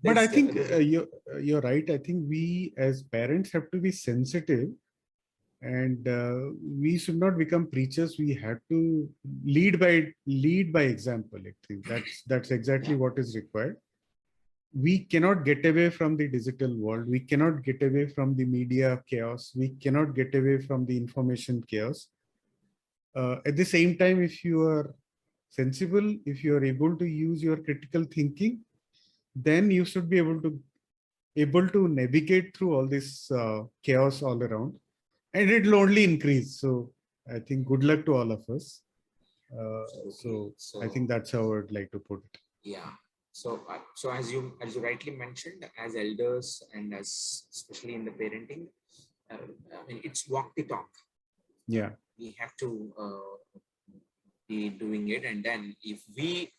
but 0.03 0.17
i 0.17 0.27
think 0.27 0.57
uh, 0.57 0.75
uh, 0.75 0.83
you 0.91 1.07
you're 1.47 1.61
right. 1.61 1.89
I 1.89 1.97
think 1.97 2.25
we 2.29 2.73
as 2.77 3.03
parents 3.03 3.51
have 3.53 3.67
to 3.71 3.77
be 3.85 3.91
sensitive 3.91 4.69
and 5.63 6.07
uh, 6.07 6.51
we 6.79 6.97
should 6.97 7.17
not 7.17 7.37
become 7.37 7.67
preachers. 7.67 8.17
We 8.19 8.33
have 8.35 8.59
to 8.69 9.09
lead 9.45 9.79
by 9.79 10.13
lead 10.27 10.73
by 10.73 10.83
example 10.83 11.39
i 11.39 11.53
think. 11.65 11.87
That's 11.87 12.23
that's 12.27 12.51
exactly 12.51 12.95
what 12.95 13.17
is 13.17 13.35
required. 13.35 13.77
We 14.73 14.99
cannot 14.99 15.45
get 15.45 15.65
away 15.65 15.89
from 15.89 16.17
the 16.17 16.27
digital 16.27 16.75
world. 16.75 17.07
We 17.07 17.21
cannot 17.21 17.63
get 17.63 17.81
away 17.81 18.07
from 18.07 18.35
the 18.35 18.45
media 18.45 19.01
chaos. 19.09 19.51
We 19.55 19.69
cannot 19.69 20.15
get 20.15 20.35
away 20.35 20.57
from 20.61 20.85
the 20.85 20.97
information 20.97 21.63
chaos. 21.69 22.07
Uh, 23.15 23.37
at 23.45 23.55
the 23.55 23.63
same 23.63 23.95
time 23.97 24.21
if 24.21 24.43
you 24.43 24.61
are 24.63 24.95
sensible 25.49 26.15
if 26.25 26.43
you 26.43 26.55
are 26.57 26.63
able 26.65 26.97
to 26.97 27.05
use 27.05 27.43
your 27.43 27.57
critical 27.57 28.03
thinking 28.05 28.59
then 29.35 29.69
you 29.69 29.85
should 29.85 30.09
be 30.09 30.17
able 30.17 30.41
to 30.41 30.59
able 31.35 31.67
to 31.67 31.87
navigate 31.87 32.57
through 32.57 32.73
all 32.73 32.87
this 32.87 33.29
uh, 33.31 33.61
chaos 33.83 34.23
all 34.23 34.41
around 34.41 34.73
and 35.33 35.49
it 35.49 35.65
will 35.65 35.75
only 35.75 36.03
increase. 36.03 36.59
So 36.59 36.91
i 37.35 37.39
think 37.39 37.65
good 37.67 37.83
luck 37.83 38.05
to 38.05 38.15
all 38.15 38.31
of 38.31 38.43
us. 38.49 38.81
Uh, 39.53 39.85
so 40.09 40.53
i 40.81 40.87
think 40.87 41.07
that's 41.09 41.31
how 41.31 41.43
i 41.43 41.55
would 41.55 41.71
like 41.71 41.91
to 41.91 41.99
put 41.99 42.21
it. 42.27 42.39
Yeah. 42.63 42.91
So 43.31 43.61
uh, 43.69 43.79
so 43.95 44.11
as 44.11 44.31
you 44.31 44.53
as 44.61 44.75
you 44.75 44.81
rightly 44.83 45.11
mentioned 45.11 45.65
as 45.85 45.95
elders 45.95 46.63
and 46.73 46.93
as 46.93 47.43
especially 47.51 47.95
in 47.95 48.05
the 48.05 48.11
parenting 48.11 48.67
uh, 49.31 49.47
i 49.79 49.83
mean 49.87 50.01
it's 50.03 50.29
walk 50.29 50.51
the 50.55 50.63
talk. 50.63 50.89
Yeah. 51.67 51.91
We 52.19 52.35
have 52.39 52.55
to 52.57 52.93
uh, 52.99 53.59
be 54.47 54.69
doing 54.69 55.09
it. 55.09 55.25
And 55.25 55.43
then 55.43 55.75
if 55.83 56.01
we 56.15 56.51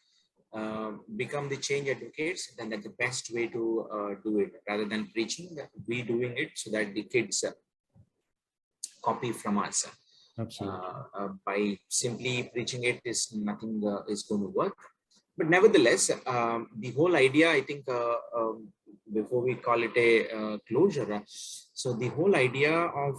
uh, 0.53 0.93
become 1.17 1.49
the 1.49 1.57
change 1.57 1.89
advocates 1.89 2.53
then 2.57 2.71
that's 2.71 2.85
the 2.85 2.97
best 3.05 3.33
way 3.35 3.47
to 3.49 3.89
uh, 3.93 4.15
do 4.25 4.41
it. 4.41 4.53
Rather 4.69 4.85
than 4.85 5.11
preaching 5.13 5.57
we 5.87 6.03
doing 6.03 6.35
it 6.37 6.51
so 6.55 6.71
that 6.71 6.95
the 6.95 7.03
kids 7.03 7.45
uh, 7.45 7.53
copy 9.07 9.33
from 9.33 9.59
us 9.59 9.87
absolutely. 10.39 10.79
Uh, 10.79 11.03
uh, 11.19 11.29
by 11.47 11.79
simply 11.89 12.51
preaching 12.53 12.85
it 12.85 13.01
is 13.05 13.33
nothing 13.35 13.83
uh, 13.87 14.03
is 14.13 14.23
going 14.23 14.43
to 14.43 14.49
work. 14.49 14.77
But 15.37 15.49
nevertheless 15.49 16.11
um, 16.27 16.69
the 16.79 16.93
whole 16.93 17.17
idea 17.17 17.51
i 17.51 17.61
think 17.61 17.89
um, 17.89 18.69
before 19.13 19.43
we 19.43 19.55
call 19.57 19.83
it 19.83 19.97
a 19.97 20.59
closure 20.69 21.23
so 21.27 21.93
the 21.93 22.09
whole 22.17 22.37
idea 22.37 22.73
of 22.73 23.17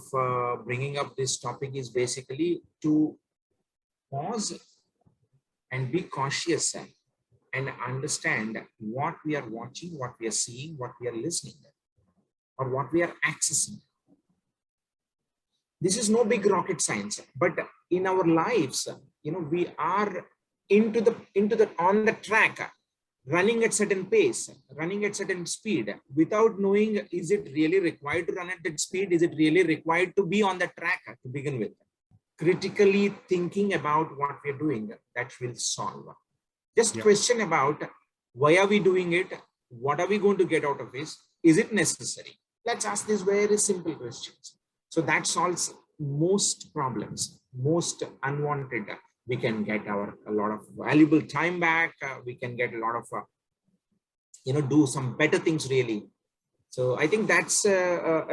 bringing 0.64 0.96
up 0.98 1.14
this 1.14 1.38
topic 1.38 1.72
is 1.74 1.90
basically 1.90 2.62
to 2.82 3.18
pause 4.10 4.58
and 5.70 5.92
be 5.92 6.02
cautious 6.02 6.74
and 7.52 7.70
understand 7.86 8.58
what 8.78 9.16
we 9.26 9.36
are 9.36 9.48
watching 9.50 9.90
what 9.98 10.14
we 10.18 10.26
are 10.26 10.38
seeing 10.44 10.74
what 10.78 10.92
we 11.00 11.08
are 11.08 11.18
listening 11.26 11.60
or 12.58 12.70
what 12.74 12.90
we 12.94 13.02
are 13.02 13.14
accessing 13.30 13.78
this 15.86 15.96
is 16.02 16.08
no 16.16 16.22
big 16.32 16.46
rocket 16.54 16.80
science 16.86 17.16
but 17.44 17.56
in 17.96 18.06
our 18.12 18.24
lives 18.42 18.80
you 19.24 19.32
know 19.32 19.44
we 19.54 19.62
are 19.94 20.12
into 20.78 21.00
the 21.06 21.14
into 21.40 21.56
the 21.60 21.68
on 21.88 22.04
the 22.08 22.16
track 22.28 22.56
running 23.34 23.64
at 23.64 23.74
certain 23.74 24.06
pace 24.06 24.50
running 24.80 25.04
at 25.04 25.16
certain 25.16 25.44
speed 25.46 25.94
without 26.14 26.58
knowing 26.58 27.00
is 27.10 27.30
it 27.30 27.50
really 27.58 27.80
required 27.80 28.26
to 28.28 28.34
run 28.34 28.50
at 28.50 28.62
that 28.64 28.78
speed? 28.78 29.12
Is 29.12 29.22
it 29.22 29.34
really 29.36 29.64
required 29.64 30.14
to 30.16 30.24
be 30.24 30.42
on 30.42 30.58
the 30.58 30.70
track 30.78 31.02
to 31.22 31.28
begin 31.28 31.58
with? 31.58 31.72
Critically 32.38 33.08
thinking 33.28 33.74
about 33.74 34.16
what 34.16 34.36
we're 34.44 34.58
doing 34.58 34.92
that 35.14 35.32
will 35.40 35.54
solve. 35.54 36.14
Just 36.76 36.96
Yeah. 36.96 37.02
question 37.02 37.40
about 37.40 37.82
why 38.32 38.56
are 38.58 38.66
we 38.66 38.78
doing 38.78 39.12
it? 39.12 39.32
What 39.68 40.00
are 40.00 40.06
we 40.06 40.18
going 40.18 40.38
to 40.38 40.44
get 40.44 40.64
out 40.64 40.80
of 40.80 40.92
this? 40.92 41.16
Is 41.42 41.56
it 41.56 41.72
necessary? 41.72 42.38
Let's 42.64 42.84
ask 42.84 43.06
these 43.06 43.22
very 43.22 43.58
simple 43.58 43.94
questions 43.94 44.55
so 44.88 45.00
that 45.02 45.26
solves 45.26 45.74
most 45.98 46.72
problems 46.74 47.38
most 47.58 48.02
unwanted. 48.22 48.84
We 49.26 49.36
can 49.36 49.64
get 49.64 49.86
our 49.88 50.14
a 50.28 50.32
lot 50.32 50.52
of 50.52 50.60
valuable 50.76 51.22
time 51.22 51.58
back. 51.58 51.94
Uh, 52.02 52.18
we 52.24 52.34
can 52.36 52.56
get 52.56 52.72
a 52.72 52.78
lot 52.78 52.96
of 52.96 53.06
uh, 53.16 53.22
you 54.44 54.52
know 54.52 54.60
do 54.60 54.86
some 54.86 55.16
better 55.16 55.38
things 55.38 55.68
really. 55.70 56.06
So 56.70 56.98
i 56.98 57.06
think 57.06 57.26
that's 57.26 57.64
a, 57.64 57.78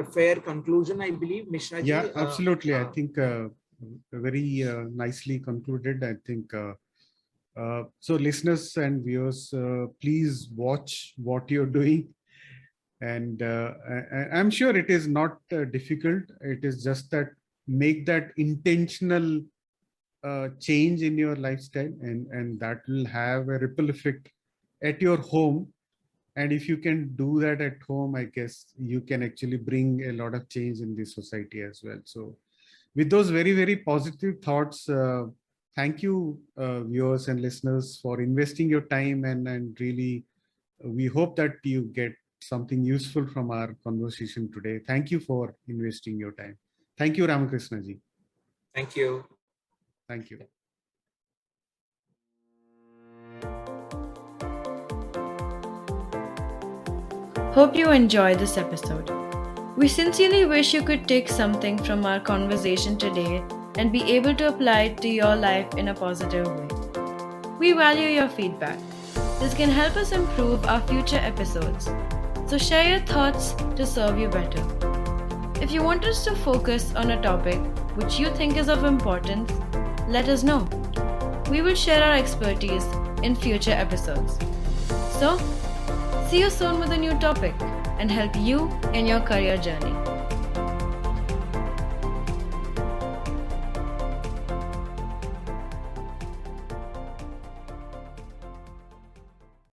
a 0.01 0.03
fair 0.03 0.35
conclusion 0.35 1.01
i 1.01 1.11
believe. 1.11 1.49
Mishra 1.49 1.81
yeah 1.81 2.05
Uh, 2.15 2.19
absolutely. 2.25 2.73
I 2.75 2.83
uh, 2.83 2.91
think 2.91 3.17
uh, 3.17 3.47
very 4.11 4.63
uh, 4.63 4.83
nicely 5.03 5.39
concluded 5.39 6.03
i 6.03 6.15
think 6.27 6.53
uh, 6.53 6.73
uh, 7.61 7.83
so 7.99 8.15
listeners 8.15 8.77
and 8.77 9.03
viewers 9.05 9.53
uh, 9.53 9.85
please 10.01 10.49
watch 10.55 11.13
what 11.17 11.49
you're 11.49 11.73
doing 11.79 12.07
and 13.11 13.41
uh, 13.43 13.73
I- 13.89 14.29
i'm 14.39 14.49
sure 14.57 14.75
it 14.81 14.89
is 14.89 15.07
not 15.07 15.37
uh, 15.51 15.65
difficult. 15.65 16.23
It 16.41 16.63
is 16.63 16.83
just 16.83 17.11
that 17.11 17.29
make 17.67 18.05
that 18.05 18.31
intentional 18.37 19.41
uh, 20.23 20.49
change 20.59 21.01
in 21.01 21.17
your 21.17 21.35
lifestyle 21.35 21.93
and 22.09 22.27
and 22.27 22.59
that 22.59 22.81
will 22.87 23.05
have 23.05 23.49
a 23.49 23.59
ripple 23.65 23.89
effect 23.89 24.29
at 24.83 25.01
your 25.01 25.17
home. 25.17 25.67
And 26.35 26.51
if 26.51 26.67
you 26.67 26.77
can 26.77 27.15
do 27.15 27.39
that 27.41 27.61
at 27.61 27.77
home 27.87 28.15
i 28.15 28.23
guess 28.37 28.65
you 28.91 29.01
can 29.09 29.21
actually 29.27 29.57
bring 29.57 29.89
a 30.09 30.13
lot 30.21 30.33
of 30.37 30.49
change 30.49 30.79
in 30.79 30.95
the 30.95 31.05
society 31.05 31.61
as 31.61 31.81
well. 31.83 31.99
So 32.05 32.37
with 32.95 33.09
those 33.09 33.29
very 33.29 33.53
very 33.53 33.77
positive 33.77 34.35
thoughts 34.41 34.89
uh, 34.89 35.23
thank 35.75 36.03
you 36.03 36.39
uh, 36.57 36.81
viewers 36.83 37.27
and 37.27 37.41
listeners 37.41 37.99
for 38.01 38.21
investing 38.21 38.69
your 38.69 38.85
time 38.97 39.25
and 39.25 39.47
and 39.47 39.79
really 39.85 40.25
uh, 40.83 40.89
we 40.89 41.07
hope 41.07 41.35
that 41.35 41.55
you 41.63 41.83
get 42.01 42.13
something 42.47 42.83
useful 42.83 43.27
from 43.27 43.51
our 43.51 43.75
conversation 43.83 44.49
today 44.51 44.79
thank 44.87 45.11
you 45.11 45.19
for 45.19 45.55
investing 45.67 46.17
your 46.17 46.33
time 46.41 46.57
thank 46.97 47.17
you 47.17 47.27
ramakrishna 47.27 47.81
ji 47.81 47.99
thank 48.73 48.95
you 48.95 49.23
thank 50.07 50.29
you 50.31 50.39
Hope 57.53 57.75
you 57.75 57.91
enjoyed 57.91 58.39
this 58.39 58.57
episode. 58.57 59.11
We 59.77 59.87
sincerely 59.87 60.45
wish 60.45 60.73
you 60.73 60.81
could 60.81 61.07
take 61.07 61.29
something 61.29 61.77
from 61.77 62.03
our 62.03 62.19
conversation 62.19 62.97
today 62.97 63.43
and 63.77 63.91
be 63.91 64.01
able 64.15 64.33
to 64.35 64.47
apply 64.47 64.81
it 64.87 64.97
to 65.01 65.07
your 65.07 65.35
life 65.35 65.75
in 65.75 65.89
a 65.89 65.93
positive 65.93 66.47
way. 66.47 66.67
We 67.59 67.73
value 67.73 68.09
your 68.09 68.27
feedback. 68.27 68.79
This 69.39 69.53
can 69.53 69.69
help 69.69 69.95
us 69.97 70.11
improve 70.11 70.65
our 70.65 70.81
future 70.87 71.17
episodes. 71.17 71.89
So 72.53 72.59
share 72.59 72.87
your 72.87 72.99
thoughts 72.99 73.53
to 73.77 73.83
serve 73.83 74.19
you 74.19 74.29
better. 74.29 74.63
If 75.59 75.71
you 75.71 75.81
want 75.81 76.05
us 76.05 76.23
to 76.25 76.35
focus 76.35 76.93
on 76.93 77.09
a 77.09 77.19
topic 77.19 77.59
which 77.95 78.19
you 78.19 78.29
think 78.29 78.57
is 78.57 78.69
of 78.69 78.83
importance, 78.83 79.51
let 80.07 80.29
us 80.29 80.43
know. 80.43 80.59
We 81.49 81.63
will 81.63 81.73
share 81.73 82.03
our 82.03 82.13
expertise 82.13 82.85
in 83.23 83.35
future 83.35 83.71
episodes. 83.71 84.37
So, 85.19 85.39
See 86.29 86.41
you 86.41 86.51
soon 86.51 86.79
with 86.79 86.91
a 86.91 86.97
new 86.97 87.17
topic 87.19 87.55
and 87.97 88.11
help 88.11 88.35
you 88.35 88.69
in 88.93 89.07
your 89.07 89.21
career 89.21 89.57
journey. 89.57 90.02